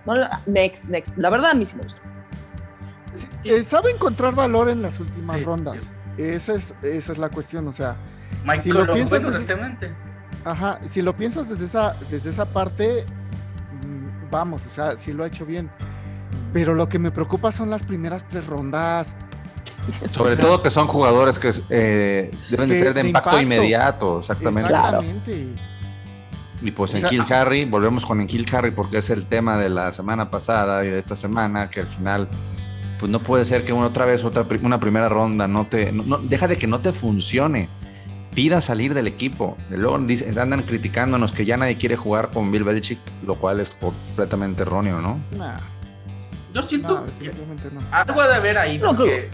next, 0.47 0.87
next. 0.87 1.19
La 1.19 1.29
verdad, 1.29 1.51
a 1.51 1.55
mí 1.55 1.67
sí 1.67 1.77
me 1.77 1.83
gusta. 1.83 2.03
Eh, 3.45 3.63
sabe 3.63 3.91
encontrar 3.91 4.35
valor 4.35 4.71
en 4.71 4.81
las 4.81 4.99
últimas 4.99 5.43
rondas. 5.43 5.77
Esa 6.17 6.55
es, 6.55 6.75
esa 6.83 7.13
es 7.13 7.19
la 7.19 7.29
cuestión. 7.29 7.69
O 7.69 7.75
sea, 7.75 7.97
si 8.63 8.73
lo 8.73 8.91
piensas 8.91 9.23
desde, 9.23 9.95
ajá, 10.45 10.79
si 10.83 11.03
lo 11.03 11.13
piensas 11.13 11.49
desde 11.51 11.67
esa, 11.67 11.95
desde 12.11 12.31
esa 12.31 12.47
parte, 12.47 13.05
vamos, 14.35 14.63
o 14.69 14.75
sea, 14.75 14.99
sí 14.99 15.13
lo 15.13 15.25
ha 15.25 15.29
hecho 15.29 15.47
bien. 15.47 15.71
Pero 16.53 16.75
lo 16.75 16.89
que 16.89 16.99
me 16.99 17.11
preocupa 17.11 17.53
son 17.53 17.71
las 17.71 17.85
primeras 17.85 18.27
tres 18.29 18.47
rondas. 18.47 19.15
Sobre 20.11 20.37
todo 20.37 20.61
que 20.63 20.71
son 20.71 20.89
jugadores 20.89 21.39
que 21.39 21.53
eh, 21.69 22.31
deben 22.51 22.69
de 22.69 22.75
ser 22.75 22.95
de, 22.95 23.03
impacto, 23.07 23.41
inmediato, 23.41 24.19
exactamente. 24.19 24.73
Exactamente. 24.73 25.49
Y 26.63 26.71
pues 26.71 26.95
en 26.95 27.03
Kill 27.03 27.23
Harry, 27.31 27.65
volvemos 27.65 28.07
con 28.07 28.21
en 28.21 28.27
Kill 28.27 28.47
Harry 28.53 28.71
porque 28.71 28.99
es 28.99 29.11
el 29.11 29.27
tema 29.27 29.59
de 29.59 29.69
la 29.69 29.93
semana 29.93 30.31
pasada 30.31 30.85
y 30.85 30.89
de 30.89 30.99
esta 30.99 31.15
semana, 31.15 31.71
que 31.71 31.81
al 31.81 31.87
final, 31.87 32.29
pues 32.99 33.13
no 33.13 33.21
puede 33.21 33.45
ser 33.45 33.63
que 33.63 33.73
una 33.73 33.89
otra 33.89 34.07
vez, 34.07 34.25
otra, 34.25 34.47
una 34.63 34.81
primera 34.81 35.09
ronda 35.09 35.47
no 35.47 35.67
te, 35.67 35.93
no, 35.93 36.19
deja 36.19 36.49
de 36.49 36.57
que 36.57 36.67
no 36.67 36.81
te 36.81 36.93
funcione 36.93 37.69
pida 38.35 38.61
salir 38.61 38.95
del 38.95 39.07
equipo. 39.07 39.57
Luego 39.71 39.97
andan 39.97 40.63
criticándonos 40.63 41.33
que 41.33 41.45
ya 41.45 41.57
nadie 41.57 41.77
quiere 41.79 41.97
jugar 41.97 42.31
con 42.31 42.51
Bill 42.51 42.65
Belichick, 42.65 42.99
lo 43.25 43.37
cual 43.37 43.61
es 43.61 43.75
completamente 43.75 44.63
erróneo, 44.63 45.01
¿no? 45.01 45.21
Yo 46.53 46.63
siento 46.63 47.05
que 47.19 47.33
algo 47.91 48.23
de 48.23 48.35
haber 48.35 48.59
ahí, 48.59 48.79
porque 48.79 49.31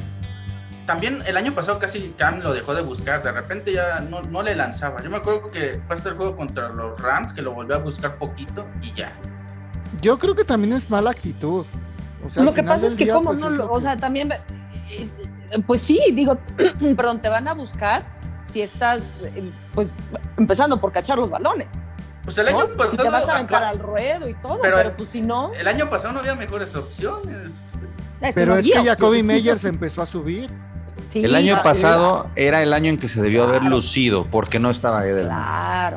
también 0.87 1.21
el 1.27 1.37
año 1.37 1.55
pasado 1.55 1.79
casi 1.79 2.15
Cam 2.17 2.41
lo 2.41 2.53
dejó 2.53 2.75
de 2.75 2.83
buscar, 2.83 3.23
de 3.23 3.33
repente 3.33 3.73
ya 3.73 4.01
no, 4.01 4.23
no 4.23 4.43
le 4.43 4.55
lanzaba. 4.55 5.03
Yo 5.03 5.11
me 5.11 5.19
acuerdo 5.19 5.51
que 5.51 5.81
fue 5.85 5.97
hasta 5.97 6.11
el 6.11 6.17
juego 6.17 6.37
contra 6.37 6.69
los 6.71 7.01
Rams 7.01 7.33
que 7.33 7.43
lo 7.43 7.53
volvió 7.53 7.77
a 7.77 7.79
buscar 7.79 8.17
poquito 8.17 8.67
y 8.83 8.93
ya. 8.95 9.13
Yo 10.01 10.19
creo 10.19 10.35
que 10.35 10.45
también 10.45 10.73
es 10.73 10.89
mala 10.89 11.11
actitud. 11.11 11.67
O 12.27 12.31
sea, 12.31 12.43
lo 12.43 12.55
que 12.55 12.63
pasa 12.63 12.87
es 12.87 12.95
que 12.95 13.09
como 13.09 13.31
pues, 13.31 13.39
no 13.39 13.51
lo, 13.51 13.71
o 13.71 13.81
sea, 13.81 13.97
también, 13.97 14.33
pues 15.67 15.81
sí, 15.81 16.01
digo, 16.13 16.39
perdón, 16.97 17.21
te 17.23 17.29
van 17.29 17.49
a 17.49 17.55
buscar 17.55 18.20
si 18.45 18.63
estás, 18.63 19.21
pues, 19.73 19.93
empezando 20.39 20.81
por 20.81 20.93
cachar 20.93 21.19
los 21.19 21.31
balones. 21.31 21.73
Pues 22.25 22.39
el 22.39 22.49
año 22.49 22.69
pasado. 22.77 22.91
Si 22.91 22.97
te 22.97 23.09
vas 23.09 23.29
a 23.29 23.35
aventar 23.35 23.65
al 23.65 23.79
ruedo 23.79 24.29
y 24.29 24.35
todo, 24.35 24.59
pero, 24.61 24.97
pues 24.97 25.11
si 25.11 25.23
no. 25.23 25.53
El 25.55 25.67
año 25.67 25.89
pasado 25.89 26.13
no 26.13 26.21
había 26.21 26.35
mejores 26.35 26.75
opciones. 26.77 27.87
pero 28.35 28.57
es 28.57 28.67
que 28.67 28.85
Jacoby 28.85 29.23
Meyers 29.23 29.65
empezó 29.65 30.03
a 30.03 30.07
subir. 30.07 30.51
el 31.15 31.35
año 31.35 31.63
pasado 31.63 32.31
era 32.37 32.63
el 32.63 32.73
año 32.73 32.91
en 32.91 32.99
que 32.99 33.09
se 33.09 33.23
debió 33.23 33.45
haber 33.45 33.63
lucido 33.63 34.27
porque 34.31 34.59
no 34.59 34.71
estaba 34.71 35.07
Edelman. 35.07 35.43
Claro. 35.43 35.97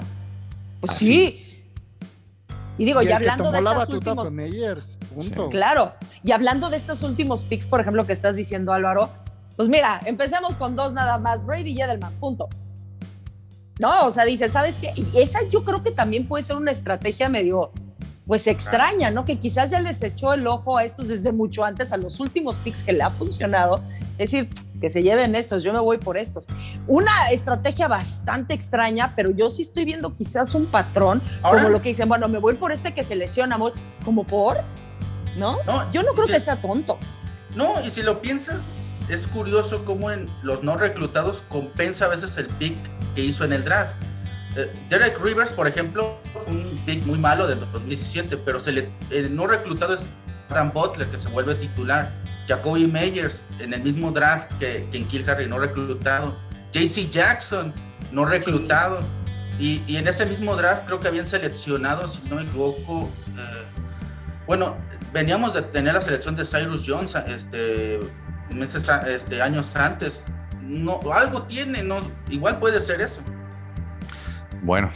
Pues 0.79 0.93
sí. 0.93 1.39
Y 2.77 2.85
digo, 2.85 3.03
y, 3.03 3.11
hablando 3.11 3.51
de 3.51 3.59
estos 3.59 3.89
últimos. 3.89 4.31
Meyers, 4.31 4.97
punto. 5.13 5.49
Claro. 5.49 5.93
Y 6.23 6.31
hablando 6.31 6.69
de 6.69 6.77
estos 6.77 7.03
últimos 7.03 7.43
picks, 7.43 7.67
por 7.67 7.79
ejemplo, 7.79 8.05
que 8.07 8.13
estás 8.13 8.35
diciendo, 8.35 8.73
Álvaro, 8.73 9.11
pues 9.55 9.69
mira, 9.69 10.01
empecemos 10.05 10.55
con 10.55 10.75
dos 10.75 10.93
nada 10.93 11.17
más, 11.17 11.45
Brady 11.45 11.71
y 11.71 11.81
Edelman, 11.81 12.13
punto. 12.13 12.49
No, 13.79 14.05
o 14.05 14.11
sea, 14.11 14.25
dice, 14.25 14.49
¿sabes 14.49 14.77
qué? 14.79 14.93
Y 14.95 15.07
esa 15.17 15.39
yo 15.49 15.63
creo 15.63 15.83
que 15.83 15.91
también 15.91 16.27
puede 16.27 16.43
ser 16.43 16.55
una 16.55 16.71
estrategia 16.71 17.27
medio, 17.27 17.71
pues 18.27 18.47
extraña, 18.47 19.09
¿no? 19.11 19.25
Que 19.25 19.37
quizás 19.37 19.71
ya 19.71 19.79
les 19.79 20.01
echó 20.01 20.33
el 20.33 20.45
ojo 20.47 20.77
a 20.77 20.83
estos 20.83 21.07
desde 21.07 21.31
mucho 21.31 21.65
antes, 21.65 21.91
a 21.91 21.97
los 21.97 22.19
últimos 22.19 22.59
picks 22.59 22.83
que 22.83 22.93
le 22.93 23.03
ha 23.03 23.09
funcionado. 23.09 23.83
Es 24.17 24.31
decir, 24.31 24.49
que 24.79 24.89
se 24.89 25.01
lleven 25.01 25.35
estos, 25.35 25.63
yo 25.63 25.73
me 25.73 25.79
voy 25.79 25.97
por 25.97 26.17
estos. 26.17 26.47
Una 26.87 27.29
estrategia 27.31 27.87
bastante 27.87 28.53
extraña, 28.53 29.13
pero 29.15 29.31
yo 29.31 29.49
sí 29.49 29.63
estoy 29.63 29.85
viendo 29.85 30.13
quizás 30.13 30.53
un 30.55 30.65
patrón, 30.67 31.21
como 31.41 31.69
lo 31.69 31.81
que 31.81 31.89
dicen, 31.89 32.07
bueno, 32.09 32.27
me 32.27 32.37
voy 32.37 32.55
por 32.55 32.71
este 32.71 32.93
que 32.93 33.01
se 33.03 33.15
lesiona, 33.15 33.57
como 34.05 34.23
por, 34.25 34.57
¿no? 35.35 35.57
yo 35.91 36.03
no 36.03 36.13
creo 36.13 36.27
que 36.27 36.39
sea 36.39 36.61
tonto. 36.61 36.99
No, 37.55 37.81
y 37.81 37.89
si 37.89 38.01
lo 38.01 38.21
piensas, 38.21 38.82
es 39.09 39.27
curioso 39.27 39.85
cómo 39.85 40.11
en 40.11 40.29
los 40.43 40.63
no 40.63 40.77
reclutados 40.77 41.43
compensa 41.49 42.05
a 42.05 42.07
veces 42.09 42.37
el 42.37 42.47
pick 42.47 42.77
que 43.15 43.21
hizo 43.21 43.43
en 43.43 43.53
el 43.53 43.63
draft. 43.63 43.95
Eh, 44.55 44.71
Derek 44.89 45.19
Rivers, 45.19 45.51
por 45.51 45.67
ejemplo, 45.67 46.19
fue 46.33 46.53
un 46.53 46.79
pick 46.85 47.05
muy 47.05 47.17
malo 47.17 47.47
del 47.47 47.59
2017, 47.59 48.37
pero 48.37 48.59
se 48.59 48.71
le, 48.71 48.91
el 49.09 49.35
no 49.35 49.47
reclutado 49.47 49.93
es 49.93 50.11
Adam 50.49 50.71
Butler, 50.71 51.07
que 51.07 51.17
se 51.17 51.29
vuelve 51.29 51.55
titular. 51.55 52.11
Jacoby 52.47 52.87
Meyers, 52.87 53.45
en 53.59 53.73
el 53.73 53.81
mismo 53.81 54.11
draft 54.11 54.51
que, 54.59 54.87
que 54.91 54.97
en 54.97 55.05
Kilharry, 55.07 55.47
no 55.47 55.59
reclutado. 55.59 56.37
JC 56.71 57.09
Jackson, 57.09 57.73
no 58.11 58.25
reclutado. 58.25 59.01
Y, 59.59 59.81
y, 59.87 59.97
en 59.97 60.07
ese 60.07 60.25
mismo 60.25 60.55
draft 60.55 60.85
creo 60.85 60.99
que 60.99 61.07
habían 61.07 61.25
seleccionado, 61.25 62.07
si 62.07 62.21
no 62.27 62.37
me 62.37 62.43
equivoco, 62.43 63.09
eh, 63.37 63.63
bueno, 64.47 64.75
veníamos 65.13 65.53
de 65.53 65.61
tener 65.61 65.93
la 65.93 66.01
selección 66.01 66.35
de 66.35 66.43
Cyrus 66.43 66.83
Jones 66.85 67.15
este, 67.27 67.99
meses, 68.53 68.89
este, 69.07 69.41
años 69.41 69.75
antes. 69.75 70.23
No, 70.61 70.99
algo 71.13 71.43
tiene, 71.43 71.83
no, 71.83 72.01
igual 72.29 72.59
puede 72.59 72.79
ser 72.79 73.01
eso. 73.01 73.21
Bueno, 74.61 74.89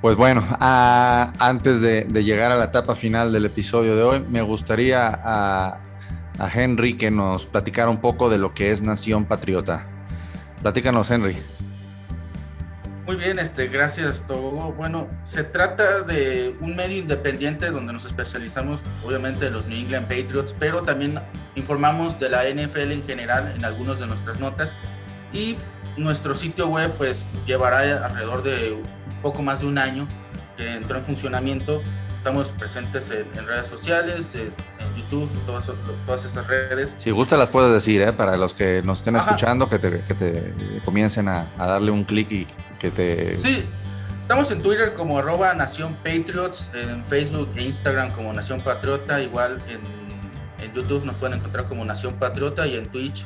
pues 0.00 0.16
bueno, 0.16 0.42
antes 0.58 1.82
de, 1.82 2.06
llegar 2.22 2.52
a 2.52 2.56
la 2.56 2.64
etapa 2.64 2.94
final 2.94 3.32
del 3.32 3.44
episodio 3.44 3.96
de 3.96 4.02
hoy, 4.02 4.20
me 4.20 4.40
gustaría 4.40 5.08
a, 5.08 5.80
a, 6.38 6.50
Henry 6.52 6.94
que 6.94 7.10
nos 7.10 7.44
platicara 7.44 7.90
un 7.90 8.00
poco 8.00 8.30
de 8.30 8.38
lo 8.38 8.54
que 8.54 8.70
es 8.70 8.82
Nación 8.82 9.26
Patriota. 9.26 9.84
Platícanos, 10.62 11.10
Henry. 11.10 11.36
Muy 13.06 13.14
bien, 13.14 13.38
este, 13.38 13.68
gracias 13.68 14.26
Togo. 14.26 14.72
Bueno, 14.72 15.08
se 15.22 15.44
trata 15.44 16.02
de 16.02 16.56
un 16.60 16.74
medio 16.74 16.98
independiente 16.98 17.70
donde 17.70 17.92
nos 17.92 18.04
especializamos 18.04 18.82
obviamente 19.04 19.46
en 19.46 19.52
los 19.52 19.64
New 19.66 19.78
England 19.78 20.08
Patriots, 20.08 20.56
pero 20.58 20.82
también 20.82 21.20
informamos 21.54 22.18
de 22.18 22.30
la 22.30 22.42
NFL 22.42 22.90
en 22.90 23.06
general 23.06 23.54
en 23.54 23.64
algunas 23.64 24.00
de 24.00 24.08
nuestras 24.08 24.40
notas 24.40 24.74
y 25.32 25.56
nuestro 25.96 26.34
sitio 26.34 26.66
web 26.66 26.92
pues 26.98 27.26
llevará 27.46 28.04
alrededor 28.04 28.42
de 28.42 28.72
un 28.72 29.22
poco 29.22 29.40
más 29.40 29.60
de 29.60 29.66
un 29.66 29.78
año 29.78 30.08
que 30.56 30.72
entró 30.72 30.98
en 30.98 31.04
funcionamiento. 31.04 31.82
Estamos 32.12 32.50
presentes 32.50 33.12
en, 33.12 33.46
redes 33.46 33.68
sociales, 33.68 34.34
en, 34.34 34.52
YouTube, 34.96 35.28
todas, 35.46 35.68
todas, 36.06 36.24
esas 36.24 36.46
redes. 36.46 36.96
Si 36.98 37.10
gusta 37.10 37.36
las 37.36 37.50
puedes 37.50 37.72
decir, 37.72 38.00
¿eh? 38.02 38.12
para 38.12 38.36
los 38.36 38.54
que 38.54 38.82
nos 38.82 38.98
estén 38.98 39.16
escuchando, 39.16 39.68
que 39.68 39.78
te, 39.78 40.02
que 40.02 40.14
te 40.14 40.54
comiencen 40.84 41.28
a, 41.28 41.52
a 41.58 41.66
darle 41.66 41.90
un 41.90 42.04
clic 42.04 42.30
y 42.32 42.46
que 42.78 42.90
te... 42.90 43.36
Sí, 43.36 43.64
estamos 44.20 44.50
en 44.50 44.62
Twitter 44.62 44.94
como 44.94 45.18
arroba 45.18 45.54
Nación 45.54 45.96
Patriots, 45.96 46.70
en 46.74 47.04
Facebook 47.04 47.50
e 47.56 47.64
Instagram 47.64 48.10
como 48.10 48.32
Nación 48.32 48.60
Patriota, 48.60 49.20
igual 49.20 49.58
en, 49.68 50.06
YouTube 50.74 51.04
nos 51.04 51.14
pueden 51.16 51.38
encontrar 51.38 51.68
como 51.68 51.84
Nación 51.84 52.14
Patriota 52.14 52.66
y 52.66 52.74
en 52.74 52.86
Twitch 52.86 53.24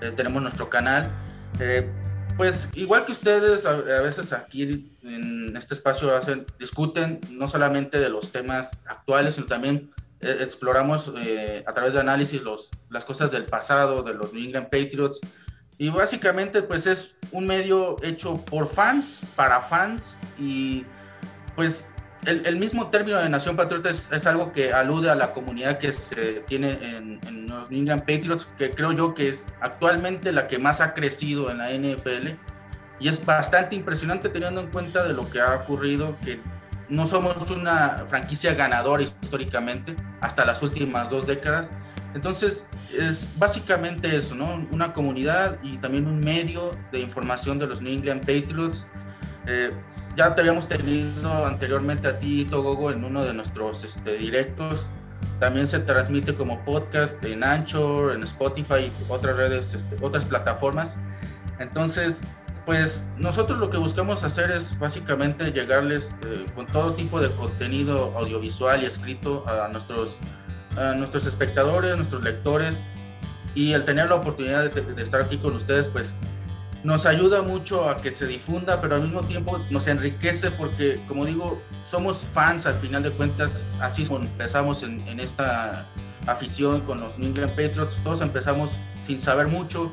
eh, 0.00 0.12
tenemos 0.16 0.40
nuestro 0.40 0.70
canal. 0.70 1.10
Eh, 1.58 1.90
pues 2.36 2.70
igual 2.74 3.04
que 3.04 3.12
ustedes, 3.12 3.66
a, 3.66 3.74
veces 4.02 4.32
aquí 4.32 4.94
en 5.02 5.56
este 5.56 5.74
espacio 5.74 6.14
hacen, 6.14 6.46
discuten 6.58 7.20
no 7.30 7.48
solamente 7.48 7.98
de 7.98 8.10
los 8.10 8.30
temas 8.30 8.78
actuales, 8.86 9.36
sino 9.36 9.46
también 9.46 9.90
eh, 10.26 10.42
exploramos 10.42 11.12
a 11.66 11.72
través 11.72 11.94
de 11.94 12.00
análisis 12.00 12.42
los, 12.42 12.70
las 12.90 13.04
cosas 13.04 13.30
del 13.30 13.44
pasado, 13.44 14.02
de 14.02 14.14
los 14.14 14.32
New 14.32 14.44
England 14.44 14.66
Patriots, 14.70 15.20
y 15.78 15.90
básicamente 15.90 16.62
pues 16.62 16.86
es 16.86 17.16
un 17.32 17.46
medio 17.46 17.96
hecho 18.02 18.36
por 18.36 18.68
fans, 18.68 19.20
para 19.34 19.60
fans 19.60 20.16
y 20.38 20.84
pues 21.54 21.88
el, 22.24 22.56
mismo 22.56 22.88
término 22.90 23.18
de 23.18 23.28
Nación 23.28 23.56
Patriota 23.56 23.90
es, 23.90 24.26
algo 24.26 24.52
que 24.52 24.72
alude 24.72 25.10
a 25.10 25.14
la 25.14 25.32
comunidad 25.32 25.78
que 25.78 25.92
se 25.92 26.42
tiene 26.48 26.70
en, 26.82 27.46
los 27.46 27.70
New 27.70 27.80
England 27.80 28.00
Patriots, 28.00 28.48
que 28.58 28.70
creo 28.70 28.92
yo 28.92 29.14
que 29.14 29.28
es 29.28 29.52
actualmente 29.60 30.32
la 30.32 30.48
que 30.48 30.58
más 30.58 30.80
ha 30.80 30.94
crecido 30.94 31.50
en 31.50 31.58
la 31.58 31.70
NFL 31.70 32.30
y 32.98 33.08
es 33.08 33.24
bastante 33.24 33.76
impresionante 33.76 34.28
teniendo 34.28 34.60
en 34.60 34.68
cuenta 34.68 35.04
de 35.04 35.12
lo 35.12 35.30
que 35.30 35.40
ha 35.40 35.54
ocurrido, 35.54 36.16
que 36.24 36.40
no 36.88 37.06
somos 37.06 37.50
una 37.50 38.06
franquicia 38.08 38.54
ganadora 38.54 39.02
históricamente 39.02 39.96
hasta 40.20 40.44
las 40.44 40.62
últimas 40.62 41.10
dos 41.10 41.26
décadas 41.26 41.70
entonces, 42.16 42.66
es 42.98 43.34
básicamente 43.36 44.16
eso, 44.16 44.34
¿no? 44.34 44.66
Una 44.72 44.94
comunidad 44.94 45.58
y 45.62 45.76
también 45.76 46.06
un 46.06 46.18
medio 46.18 46.70
de 46.90 47.00
información 47.00 47.58
de 47.58 47.66
los 47.66 47.82
New 47.82 47.92
England 47.92 48.20
Patriots. 48.20 48.88
Eh, 49.46 49.70
ya 50.16 50.34
te 50.34 50.40
habíamos 50.40 50.66
tenido 50.66 51.44
anteriormente 51.44 52.08
a 52.08 52.18
ti, 52.18 52.46
Togogo, 52.46 52.90
en 52.90 53.04
uno 53.04 53.22
de 53.22 53.34
nuestros 53.34 53.84
este, 53.84 54.16
directos. 54.16 54.86
También 55.40 55.66
se 55.66 55.78
transmite 55.80 56.34
como 56.34 56.64
podcast 56.64 57.22
en 57.22 57.44
Anchor, 57.44 58.14
en 58.14 58.22
Spotify, 58.22 58.90
otras 59.08 59.36
redes, 59.36 59.74
este, 59.74 60.02
otras 60.02 60.24
plataformas. 60.24 60.96
Entonces, 61.58 62.22
pues 62.66 63.08
nosotros 63.16 63.58
lo 63.58 63.70
que 63.70 63.78
buscamos 63.78 64.24
hacer 64.24 64.50
es 64.50 64.78
básicamente 64.78 65.52
llegarles 65.52 66.16
eh, 66.26 66.44
con 66.54 66.66
todo 66.66 66.92
tipo 66.92 67.20
de 67.20 67.30
contenido 67.30 68.12
audiovisual 68.18 68.82
y 68.82 68.86
escrito 68.86 69.44
a 69.48 69.68
nuestros 69.68 70.20
a 70.76 70.94
nuestros 70.94 71.26
espectadores, 71.26 71.96
nuestros 71.96 72.22
lectores. 72.22 72.84
Y 73.54 73.72
el 73.72 73.84
tener 73.84 74.08
la 74.10 74.16
oportunidad 74.16 74.70
de, 74.70 75.02
estar 75.02 75.22
aquí 75.22 75.38
con 75.38 75.54
ustedes, 75.54 75.88
pues 75.88 76.14
nos 76.84 77.06
ayuda 77.06 77.40
mucho 77.40 77.88
a 77.88 77.96
que 77.96 78.12
se 78.12 78.26
difunda, 78.26 78.82
pero 78.82 78.96
al 78.96 79.02
mismo 79.02 79.22
tiempo 79.22 79.58
nos 79.70 79.88
enriquece 79.88 80.50
porque, 80.50 81.02
como 81.08 81.24
digo, 81.24 81.62
somos 81.82 82.18
fans 82.18 82.66
al 82.66 82.74
final 82.74 83.02
de 83.02 83.10
cuentas, 83.10 83.64
así 83.80 84.06
empezamos 84.10 84.82
en, 84.82 85.00
en 85.08 85.20
esta 85.20 85.86
afición 86.26 86.82
con 86.82 87.00
los 87.00 87.18
New 87.18 87.30
England 87.30 87.52
Patriots, 87.52 87.98
todos 88.04 88.20
empezamos 88.20 88.72
sin 89.00 89.20
saber 89.20 89.48
mucho, 89.48 89.92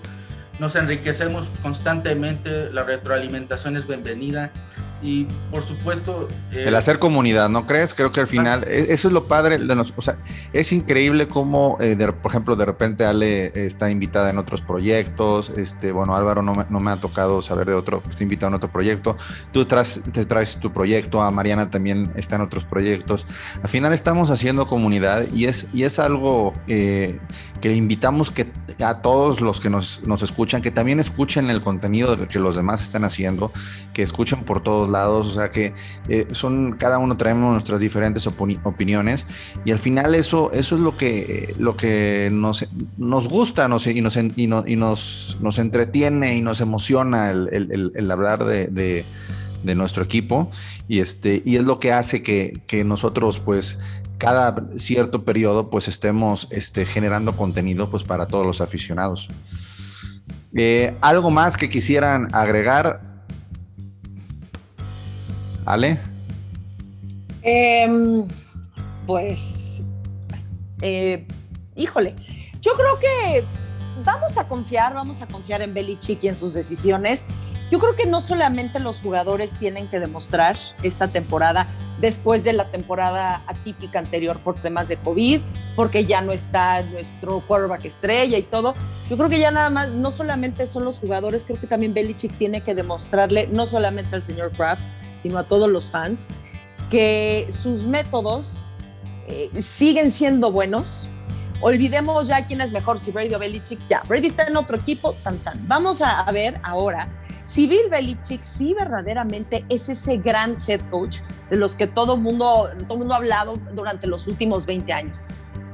nos 0.60 0.76
enriquecemos 0.76 1.52
constantemente, 1.62 2.72
la 2.72 2.84
retroalimentación 2.84 3.76
es 3.76 3.88
bienvenida 3.88 4.51
y 5.04 5.28
por 5.51 5.62
supuesto... 5.62 6.30
Eh, 6.51 6.66
el 6.68 6.76
hacer 6.76 6.97
comunidad, 6.97 7.49
¿no 7.49 7.68
crees? 7.68 7.93
Creo 7.93 8.12
que 8.12 8.22
al 8.22 8.28
final, 8.28 8.64
e, 8.64 8.93
eso 8.93 9.10
es 9.10 9.14
lo 9.14 9.26
padre 9.26 9.58
de 9.58 9.76
nosotros, 9.76 9.93
o 9.97 10.01
sea, 10.01 10.18
es 10.54 10.72
increíble 10.72 11.28
cómo, 11.28 11.78
eh, 11.82 11.95
por 12.22 12.32
ejemplo, 12.32 12.56
de 12.56 12.66
repente 12.66 13.06
Ale 13.06 13.51
está 13.66 13.91
invitada 13.91 14.30
en 14.30 14.38
otros 14.38 14.62
proyectos, 14.62 15.51
este, 15.58 15.91
bueno, 15.91 16.16
Álvaro 16.16 16.41
no 16.41 16.54
me, 16.54 16.66
no 16.70 16.80
me 16.80 16.91
ha 16.91 16.95
tocado 16.95 17.41
saber 17.41 17.68
de 17.68 17.74
otro, 17.74 18.01
está 18.10 18.24
invitado 18.24 18.49
en 18.49 18.56
otro 18.56 18.72
proyecto, 18.72 19.18
tú 19.51 19.66
traes, 19.66 20.01
te 20.12 20.26
traes 20.26 20.58
tu 20.58 20.72
proyecto, 20.72 21.22
a 21.22 21.30
Mariana 21.32 21.70
también 21.70 22.12
está 22.16 22.38
en 22.38 22.41
otros 22.43 22.66
proyectos, 22.66 23.28
al 23.62 23.70
final 23.70 23.93
estamos 23.93 24.32
haciendo 24.32 24.66
comunidad 24.66 25.26
y 25.34 25.45
es, 25.45 25.68
y 25.74 25.84
es 25.84 25.99
algo 25.99 26.54
eh, 26.68 27.20
que 27.60 27.74
invitamos 27.74 28.32
que 28.32 28.49
a 28.84 29.01
todos 29.01 29.41
los 29.41 29.60
que 29.60 29.70
nos, 29.70 30.06
nos 30.08 30.24
escuchan, 30.24 30.62
que 30.62 30.72
también 30.72 30.99
escuchen 30.99 31.49
el 31.49 31.62
contenido 31.62 32.28
que 32.28 32.39
los 32.39 32.56
demás 32.56 32.82
están 32.82 33.04
haciendo, 33.04 33.51
que 33.93 34.01
escuchen 34.01 34.43
por 34.43 34.62
todos 34.62 34.89
lados, 34.94 35.28
o 35.28 35.32
sea 35.32 35.50
que 35.50 35.74
eh, 36.08 36.28
son, 36.32 36.72
cada 36.74 36.98
uno 37.00 37.18
traemos 37.18 37.52
nuestras 37.52 37.82
diferentes 37.82 38.26
opiniones 38.28 39.28
y 39.66 39.72
al 39.72 39.80
final 39.80 40.16
eso, 40.16 40.52
eso 40.54 40.76
es 40.76 40.82
lo 40.82 40.96
que, 40.96 41.54
lo 41.58 41.76
que 41.76 42.30
nos, 42.32 42.66
nos 42.98 43.28
gusta 43.28 43.68
nos, 43.68 43.86
y, 43.88 44.00
nos, 44.00 44.16
y, 44.16 44.48
nos, 44.48 45.38
nos 45.41 45.60
entretiene 45.60 46.38
y 46.38 46.41
nos 46.41 46.62
emociona 46.62 47.32
el, 47.32 48.12
hablar 48.12 48.46
de, 48.46 49.06
nuestro 49.64 50.04
equipo 50.04 50.50
y, 50.88 51.00
este, 51.00 51.41
y 51.44 51.58
es 51.58 51.64
lo 51.64 51.80
que 51.80 51.91
hace 51.91 52.22
que, 52.24 52.62
que 52.68 52.84
nosotros 52.84 53.39
pues 53.39 53.80
cada 54.24 54.56
cierto 54.78 55.26
periodo 55.26 55.70
pues 55.70 55.89
estemos 55.89 56.48
este, 56.50 56.86
generando 56.86 57.36
contenido 57.36 57.89
pues 57.89 58.06
para 58.06 58.26
todos 58.26 58.46
los 58.46 58.62
aficionados. 58.62 59.30
Eh, 60.56 60.96
¿Algo 61.02 61.32
más 61.32 61.58
que 61.58 61.68
quisieran 61.68 62.30
agregar? 62.34 63.12
¿Ale? 65.66 65.99
Em, 67.41 68.28
pues, 69.05 69.82
eh, 70.82 71.26
híjole, 71.76 72.16
yo 72.61 72.72
creo 72.74 72.99
que 72.99 73.43
vamos 74.03 74.38
a 74.38 74.47
confiar, 74.47 74.93
vamos 74.93 75.22
a 75.22 75.28
confiar 75.28 75.61
en 75.61 75.74
Belichick 75.74 76.24
y 76.24 76.28
en 76.30 76.36
sus 76.36 76.53
decisiones. 76.53 77.26
Yo 77.74 77.80
creo 77.80 77.95
que 77.95 78.05
no 78.05 78.21
solamente 78.21 78.80
los 78.80 79.01
jugadores 79.01 79.53
tienen 79.57 79.88
que 79.88 79.99
demostrar 79.99 80.55
esta 80.84 81.07
temporada 81.07 81.65
después 81.99 82.43
de 82.43 82.53
la 82.53 82.69
temporada 82.69 83.41
atípica 83.47 83.97
anterior 83.97 84.38
por 84.38 84.61
temas 84.61 84.89
de 84.89 84.97
COVID, 84.97 85.41
porque 85.76 86.05
ya 86.05 86.21
no 86.21 86.32
está 86.32 86.84
nuestro 86.84 87.39
quarterback 87.39 87.86
estrella 87.86 88.38
y 88.38 88.43
todo. 88.43 88.76
Yo 89.09 89.17
creo 89.17 89.28
que 89.28 89.39
ya 89.39 89.49
nada 89.49 89.71
más, 89.71 89.89
no 89.89 90.11
solamente 90.11 90.67
son 90.67 90.86
los 90.86 90.99
jugadores, 90.99 91.45
creo 91.45 91.59
que 91.59 91.65
también 91.65 91.95
Belichick 91.95 92.38
tiene 92.38 92.61
que 92.61 92.76
demostrarle, 92.76 93.47
no 93.47 93.65
solamente 93.65 94.17
al 94.17 94.21
señor 94.21 94.51
Kraft, 94.51 94.86
sino 95.15 95.39
a 95.39 95.47
todos 95.47 95.67
los 95.67 95.89
fans, 95.89 96.28
que 96.91 97.47
sus 97.49 97.88
métodos 97.88 98.65
eh, 99.28 99.49
siguen 99.59 100.11
siendo 100.11 100.51
buenos, 100.51 101.09
Olvidemos 101.66 102.28
ya 102.28 102.45
quién 102.45 102.59
es 102.59 102.74
mejor, 102.74 102.99
si 102.99 103.11
Brady 103.11 103.34
o 103.34 103.39
Belichick. 103.39 103.80
Ya, 103.88 104.03
Brady 104.05 104.28
está 104.28 104.43
en 104.43 104.57
otro 104.57 104.76
equipo, 104.76 105.14
tan 105.24 105.38
tan. 105.38 105.66
Vamos 105.66 106.01
a 106.01 106.30
ver 106.34 106.59
ahora 106.61 107.07
si 107.45 107.68
Bill 107.68 107.89
Belichick 107.89 108.43
sí 108.43 108.74
verdaderamente 108.74 109.64
es 109.70 109.88
ese 109.88 110.18
gran 110.18 110.57
head 110.68 110.82
coach 110.89 111.20
de 111.49 111.55
los 111.55 111.78
que 111.78 111.88
todo 111.88 112.18
mundo, 112.18 112.70
todo 112.86 112.97
mundo 112.97 113.14
ha 113.14 113.18
hablado 113.18 113.55
durante 113.74 114.07
los 114.07 114.28
últimos 114.28 114.66
20 114.66 114.91
años. 114.91 115.22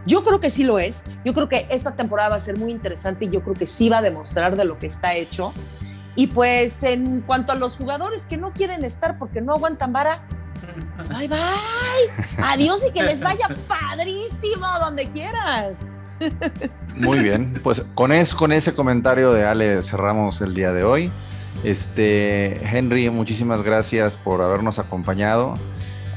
Yo 0.06 0.24
creo 0.24 0.40
que 0.40 0.52
sí 0.52 0.64
lo 0.64 0.78
es. 0.78 1.04
Yo 1.26 1.34
creo 1.34 1.50
que 1.50 1.66
esta 1.70 1.96
temporada 1.96 2.30
va 2.30 2.36
a 2.36 2.40
ser 2.40 2.58
muy 2.58 2.72
interesante 2.72 3.26
y 3.26 3.30
yo 3.30 3.42
creo 3.42 3.56
que 3.56 3.66
sí 3.66 3.90
va 3.90 3.98
a 3.98 4.02
demostrar 4.04 4.58
de 4.58 4.66
lo 4.66 4.78
que 4.78 4.86
está 4.86 5.16
hecho. 5.16 5.54
Y 6.16 6.28
pues 6.28 6.84
en 6.84 7.22
cuanto 7.22 7.52
a 7.52 7.56
los 7.56 7.78
jugadores 7.78 8.28
que 8.28 8.38
no 8.38 8.52
quieren 8.52 8.86
estar 8.86 9.18
porque 9.18 9.42
no 9.42 9.54
aguantan 9.54 9.92
vara, 9.92 10.28
bye 11.10 11.28
bye. 11.28 12.44
Adiós 12.44 12.84
y 12.88 12.92
que 12.92 13.04
les 13.04 13.22
vaya 13.22 13.48
padrísimo 13.68 14.68
donde 14.80 15.08
quieran. 15.08 15.76
Muy 16.96 17.20
bien, 17.20 17.60
pues 17.64 17.86
con, 17.96 18.12
es, 18.12 18.36
con 18.36 18.52
ese 18.52 18.74
comentario 18.74 19.32
de 19.32 19.46
Ale 19.46 19.82
cerramos 19.82 20.42
el 20.42 20.54
día 20.54 20.74
de 20.74 20.84
hoy. 20.84 21.12
Este, 21.64 22.66
Henry, 22.66 23.10
muchísimas 23.10 23.64
gracias 23.64 24.18
por 24.18 24.42
habernos 24.42 24.80
acompañado. 24.80 25.58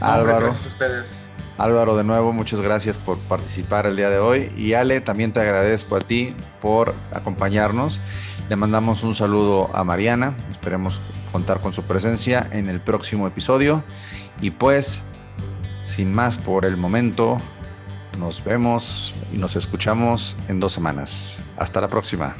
Álvaro. 0.00 0.46
Gracias 0.46 0.64
a 0.64 0.68
ustedes. 0.68 1.28
Álvaro, 1.62 1.96
de 1.96 2.02
nuevo, 2.02 2.32
muchas 2.32 2.60
gracias 2.60 2.98
por 2.98 3.18
participar 3.18 3.86
el 3.86 3.94
día 3.94 4.10
de 4.10 4.18
hoy. 4.18 4.52
Y 4.56 4.72
Ale, 4.72 5.00
también 5.00 5.32
te 5.32 5.38
agradezco 5.38 5.94
a 5.94 6.00
ti 6.00 6.34
por 6.60 6.92
acompañarnos. 7.12 8.00
Le 8.48 8.56
mandamos 8.56 9.04
un 9.04 9.14
saludo 9.14 9.70
a 9.72 9.84
Mariana. 9.84 10.34
Esperemos 10.50 11.00
contar 11.30 11.60
con 11.60 11.72
su 11.72 11.84
presencia 11.84 12.48
en 12.50 12.68
el 12.68 12.80
próximo 12.80 13.28
episodio. 13.28 13.84
Y 14.40 14.50
pues, 14.50 15.04
sin 15.84 16.10
más 16.10 16.36
por 16.36 16.64
el 16.64 16.76
momento, 16.76 17.38
nos 18.18 18.42
vemos 18.42 19.14
y 19.32 19.36
nos 19.36 19.54
escuchamos 19.54 20.36
en 20.48 20.58
dos 20.58 20.72
semanas. 20.72 21.44
Hasta 21.56 21.80
la 21.80 21.86
próxima. 21.86 22.34